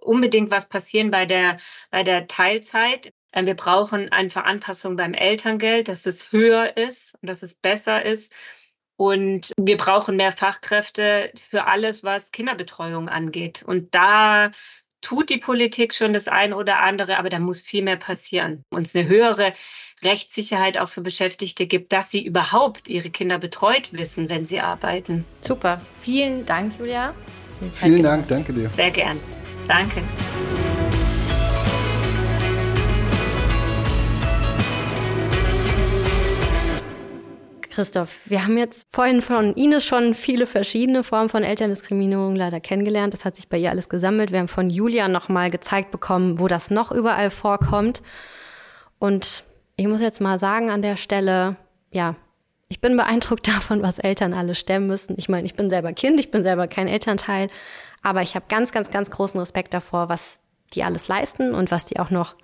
unbedingt 0.00 0.50
was 0.50 0.68
passieren 0.68 1.10
bei 1.10 1.26
der, 1.26 1.58
bei 1.90 2.02
der 2.02 2.26
Teilzeit. 2.26 3.12
Ähm, 3.32 3.46
wir 3.46 3.54
brauchen 3.54 4.10
einfach 4.10 4.44
Anpassung 4.44 4.96
beim 4.96 5.14
Elterngeld, 5.14 5.88
dass 5.88 6.06
es 6.06 6.32
höher 6.32 6.76
ist 6.76 7.16
und 7.20 7.28
dass 7.28 7.42
es 7.42 7.54
besser 7.54 8.04
ist. 8.04 8.34
Und 8.96 9.52
wir 9.56 9.76
brauchen 9.76 10.16
mehr 10.16 10.32
Fachkräfte 10.32 11.32
für 11.38 11.66
alles, 11.66 12.02
was 12.02 12.32
Kinderbetreuung 12.32 13.08
angeht. 13.08 13.62
Und 13.62 13.94
da 13.94 14.50
tut 15.00 15.30
die 15.30 15.38
Politik 15.38 15.94
schon 15.94 16.12
das 16.12 16.26
eine 16.26 16.56
oder 16.56 16.82
andere, 16.82 17.18
aber 17.18 17.28
da 17.28 17.38
muss 17.38 17.60
viel 17.60 17.82
mehr 17.82 17.96
passieren. 17.96 18.64
Und 18.70 18.86
es 18.86 18.96
eine 18.96 19.08
höhere 19.08 19.52
Rechtssicherheit 20.02 20.78
auch 20.78 20.88
für 20.88 21.00
Beschäftigte 21.00 21.66
gibt, 21.66 21.92
dass 21.92 22.10
sie 22.10 22.24
überhaupt 22.24 22.88
ihre 22.88 23.10
Kinder 23.10 23.38
betreut 23.38 23.92
wissen, 23.92 24.28
wenn 24.30 24.44
sie 24.44 24.60
arbeiten. 24.60 25.24
Super. 25.40 25.80
Vielen 25.96 26.44
Dank, 26.46 26.78
Julia. 26.78 27.14
Vielen 27.72 28.02
Dank, 28.02 28.28
danke 28.28 28.52
dir. 28.52 28.70
Sehr 28.70 28.90
gern. 28.90 29.20
Danke. 29.68 30.02
Christoph, 37.78 38.18
wir 38.24 38.42
haben 38.42 38.58
jetzt 38.58 38.88
vorhin 38.90 39.22
von 39.22 39.52
Ines 39.52 39.84
schon 39.84 40.14
viele 40.14 40.46
verschiedene 40.46 41.04
Formen 41.04 41.28
von 41.28 41.44
Elterndiskriminierung 41.44 42.34
leider 42.34 42.58
kennengelernt. 42.58 43.14
Das 43.14 43.24
hat 43.24 43.36
sich 43.36 43.48
bei 43.48 43.56
ihr 43.58 43.70
alles 43.70 43.88
gesammelt. 43.88 44.32
Wir 44.32 44.40
haben 44.40 44.48
von 44.48 44.68
Julia 44.68 45.06
nochmal 45.06 45.50
gezeigt 45.50 45.92
bekommen, 45.92 46.40
wo 46.40 46.48
das 46.48 46.72
noch 46.72 46.90
überall 46.90 47.30
vorkommt. 47.30 48.02
Und 48.98 49.44
ich 49.76 49.86
muss 49.86 50.00
jetzt 50.00 50.20
mal 50.20 50.40
sagen 50.40 50.70
an 50.70 50.82
der 50.82 50.96
Stelle, 50.96 51.56
ja, 51.92 52.16
ich 52.68 52.80
bin 52.80 52.96
beeindruckt 52.96 53.46
davon, 53.48 53.82
was 53.82 53.98
Eltern 53.98 54.34
alles 54.34 54.58
stemmen 54.58 54.88
müssen. 54.88 55.14
Ich 55.16 55.28
meine, 55.28 55.46
ich 55.46 55.54
bin 55.54 55.70
selber 55.70 55.92
Kind, 55.92 56.18
ich 56.18 56.30
bin 56.30 56.42
selber 56.42 56.66
kein 56.66 56.88
Elternteil, 56.88 57.48
aber 58.02 58.22
ich 58.22 58.34
habe 58.34 58.46
ganz, 58.48 58.72
ganz, 58.72 58.90
ganz 58.90 59.10
großen 59.10 59.38
Respekt 59.40 59.74
davor, 59.74 60.08
was 60.08 60.40
die 60.74 60.84
alles 60.84 61.08
leisten 61.08 61.54
und 61.54 61.70
was 61.70 61.86
die 61.86 61.98
auch 61.98 62.10
noch 62.10 62.36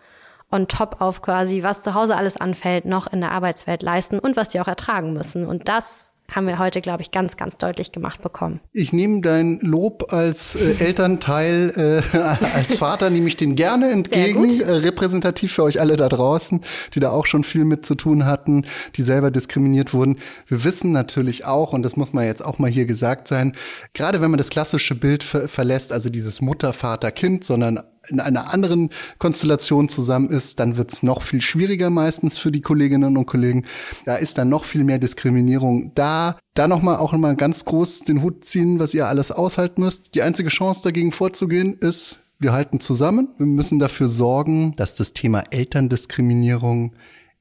on 0.51 0.69
top 0.69 1.01
auf 1.01 1.21
quasi, 1.21 1.63
was 1.63 1.83
zu 1.83 1.95
Hause 1.95 2.17
alles 2.17 2.37
anfällt, 2.37 2.85
noch 2.85 3.07
in 3.07 3.21
der 3.21 3.33
Arbeitswelt 3.33 3.83
leisten 3.83 4.19
und 4.19 4.37
was 4.37 4.49
die 4.49 4.61
auch 4.61 4.69
ertragen 4.69 5.13
müssen. 5.13 5.47
Und 5.47 5.69
das 5.69 6.14
haben 6.33 6.47
wir 6.47 6.59
heute, 6.59 6.81
glaube 6.81 7.03
ich, 7.03 7.11
ganz, 7.11 7.37
ganz 7.37 7.57
deutlich 7.59 7.93
gemacht 7.93 8.23
bekommen. 8.23 8.61
Ich 8.73 8.93
nehme 8.93 9.21
dein 9.21 9.61
Lob 9.61 10.13
als 10.13 10.55
äh, 10.57 10.77
Elternteil, 10.79 12.03
äh, 12.13 12.17
als 12.55 12.77
Vater 12.77 13.11
nehme 13.11 13.29
ich 13.29 13.37
den 13.37 13.55
gerne 13.57 13.91
entgegen, 13.91 14.61
äh, 14.61 14.71
repräsentativ 14.71 15.53
für 15.53 15.63
euch 15.65 15.81
alle 15.81 15.97
da 15.97 16.09
draußen, 16.09 16.61
die 16.95 17.01
da 17.01 17.11
auch 17.11 17.27
schon 17.27 17.45
viel 17.45 17.65
mit 17.65 17.85
zu 17.85 17.95
tun 17.95 18.25
hatten, 18.25 18.67
die 18.97 19.03
selber 19.03 19.31
diskriminiert 19.31 19.93
wurden. 19.93 20.19
Wir 20.47 20.65
wissen 20.65 20.93
natürlich 20.93 21.45
auch, 21.45 21.73
und 21.73 21.83
das 21.83 21.97
muss 21.97 22.13
man 22.13 22.25
jetzt 22.25 22.45
auch 22.45 22.59
mal 22.59 22.71
hier 22.71 22.87
gesagt 22.87 23.29
sein, 23.29 23.55
gerade 23.93 24.21
wenn 24.21 24.31
man 24.31 24.39
das 24.39 24.51
klassische 24.51 24.95
Bild 24.95 25.23
ver 25.23 25.49
verlässt, 25.49 25.93
also 25.93 26.09
dieses 26.09 26.41
Mutter, 26.41 26.73
Vater, 26.73 27.13
Kind, 27.13 27.45
sondern 27.45 27.81
in 28.09 28.21
einer 28.21 28.53
anderen 28.53 28.91
Konstellation 29.19 29.89
zusammen 29.89 30.31
ist, 30.31 30.59
dann 30.61 30.77
wird 30.77 30.93
es 30.93 31.03
noch 31.03 31.23
viel 31.23 31.41
schwieriger 31.41 31.91
meistens 31.91 32.39
für 32.39 32.53
die 32.53 32.61
Kolleginnen 32.61 33.17
und 33.17 33.27
Kollegen. 33.27 33.65
Da 34.05 34.17
ist 34.17 34.39
dann 34.39 34.49
noch 34.49 34.65
viel 34.65 34.85
mehr 34.85 34.99
Diskriminierung 34.99 35.93
da. 35.95 36.39
Da 36.55 36.69
nochmal 36.69 36.97
auch 36.97 37.13
nochmal 37.13 37.37
ganz 37.37 37.65
groß 37.65 38.01
den 38.01 38.23
Hut 38.23 38.45
ziehen, 38.45 38.79
was 38.79 38.95
ihr 38.95 39.07
alles 39.07 39.33
aushalten 39.33 39.83
müsst. 39.83 40.15
Die 40.15 40.23
einzige 40.23 40.49
Chance 40.49 40.83
dagegen 40.85 41.13
vorzugehen 41.13 41.75
ist, 41.81 42.19
wir 42.39 42.53
halten 42.53 42.81
zusammen. 42.81 43.29
Wir 43.39 43.47
müssen 43.47 43.79
dafür 43.79 44.09
sorgen, 44.09 44.75
dass 44.77 44.95
das 44.95 45.13
Thema 45.13 45.45
Elterndiskriminierung 45.51 46.95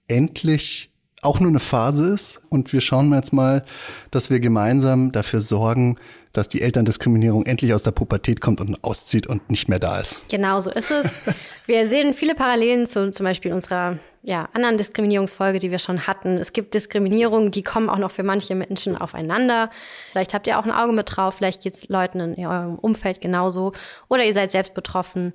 endlich 0.08 0.94
auch 1.22 1.40
nur 1.40 1.50
eine 1.50 1.60
Phase 1.60 2.14
ist. 2.14 2.42
Und 2.50 2.74
wir 2.74 2.82
schauen 2.82 3.12
jetzt 3.14 3.34
mal, 3.34 3.64
dass 4.12 4.30
wir 4.30 4.40
gemeinsam 4.40 5.12
dafür 5.12 5.42
sorgen, 5.42 5.98
dass 6.34 6.50
die 6.50 6.62
Elterndiskriminierung 6.62 7.46
endlich 7.46 7.74
aus 7.74 7.84
der 7.84 7.92
Pubertät 7.92 8.42
kommt 8.42 8.60
und 8.60 8.84
auszieht 8.84 9.28
und 9.28 9.50
nicht 9.50 9.70
mehr 9.70 9.80
da 9.80 10.00
ist. 10.00 10.20
Genau 10.30 10.60
so 10.60 10.72
ist 10.72 10.92
es. 10.92 11.10
Wir 11.66 11.88
sehen 11.88 12.14
viele 12.14 12.36
Parallelen 12.36 12.86
zu 12.86 13.12
zum 13.12 13.24
Beispiel 13.24 13.54
unserer 13.54 14.00
ja, 14.24 14.50
anderen 14.54 14.78
Diskriminierungsfolge, 14.78 15.60
die 15.60 15.70
wir 15.70 15.80
schon 15.80 16.08
hatten. 16.08 16.38
Es 16.38 16.54
gibt 16.54 16.74
Diskriminierungen, 16.74 17.52
die 17.52 17.62
kommen 17.62 17.90
auch 17.90 17.98
noch 17.98 18.12
für 18.12 18.24
manche 18.24 18.56
Menschen 18.56 18.98
aufeinander. 18.98 19.70
Vielleicht 20.12 20.34
habt 20.34 20.48
ihr 20.48 20.58
auch 20.58 20.64
ein 20.64 20.72
Auge 20.72 20.94
mit 20.94 21.14
drauf, 21.14 21.36
vielleicht 21.36 21.62
geht's 21.62 21.90
Leuten 21.90 22.22
in 22.22 22.46
eurem 22.46 22.76
Umfeld 22.80 23.20
genauso 23.20 23.74
oder 24.08 24.24
ihr 24.24 24.34
seid 24.34 24.52
selbst 24.52 24.74
betroffen 24.74 25.34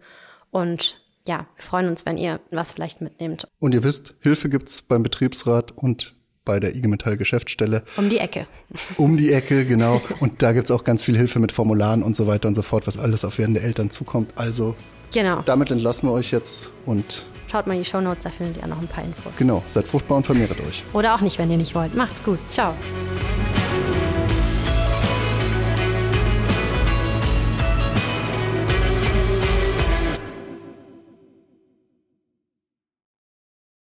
und 0.50 1.02
ja, 1.26 1.46
wir 1.56 1.62
freuen 1.62 1.88
uns, 1.88 2.06
wenn 2.06 2.16
ihr 2.16 2.40
was 2.50 2.72
vielleicht 2.72 3.02
mitnehmt. 3.02 3.46
Und 3.60 3.74
ihr 3.74 3.84
wisst, 3.84 4.14
Hilfe 4.20 4.48
gibt's 4.48 4.80
beim 4.80 5.02
Betriebsrat 5.02 5.72
und 5.72 6.14
bei 6.48 6.58
der 6.58 6.74
IG 6.74 6.88
Metall 6.88 7.18
Geschäftsstelle. 7.18 7.82
Um 7.98 8.08
die 8.08 8.18
Ecke. 8.18 8.46
Um 8.96 9.18
die 9.18 9.32
Ecke, 9.32 9.66
genau. 9.66 10.00
Und 10.18 10.42
da 10.42 10.52
gibt's 10.52 10.70
auch 10.70 10.82
ganz 10.82 11.04
viel 11.04 11.16
Hilfe 11.16 11.38
mit 11.40 11.52
Formularen 11.52 12.02
und 12.02 12.16
so 12.16 12.26
weiter 12.26 12.48
und 12.48 12.54
so 12.54 12.62
fort, 12.62 12.86
was 12.86 12.96
alles 12.96 13.22
auf 13.24 13.38
werdende 13.38 13.60
Eltern 13.60 13.90
zukommt. 13.90 14.32
Also 14.34 14.74
genau. 15.12 15.42
damit 15.44 15.70
entlassen 15.70 16.08
wir 16.08 16.12
euch 16.12 16.32
jetzt 16.32 16.72
und 16.86 17.26
Schaut 17.50 17.66
mal 17.66 17.74
in 17.74 17.82
die 17.82 17.88
Show 17.88 18.00
Notes, 18.00 18.24
da 18.24 18.30
findet 18.30 18.58
ihr 18.58 18.66
noch 18.66 18.78
ein 18.78 18.88
paar 18.88 19.04
Infos. 19.04 19.36
Genau, 19.38 19.62
seid 19.66 19.86
fruchtbar 19.86 20.18
und 20.18 20.26
vermehrt 20.26 20.50
euch. 20.68 20.84
Oder 20.92 21.14
auch 21.14 21.20
nicht, 21.20 21.38
wenn 21.38 21.50
ihr 21.50 21.56
nicht 21.56 21.74
wollt. 21.74 21.94
Macht's 21.94 22.22
gut. 22.22 22.38
Ciao. 22.50 22.74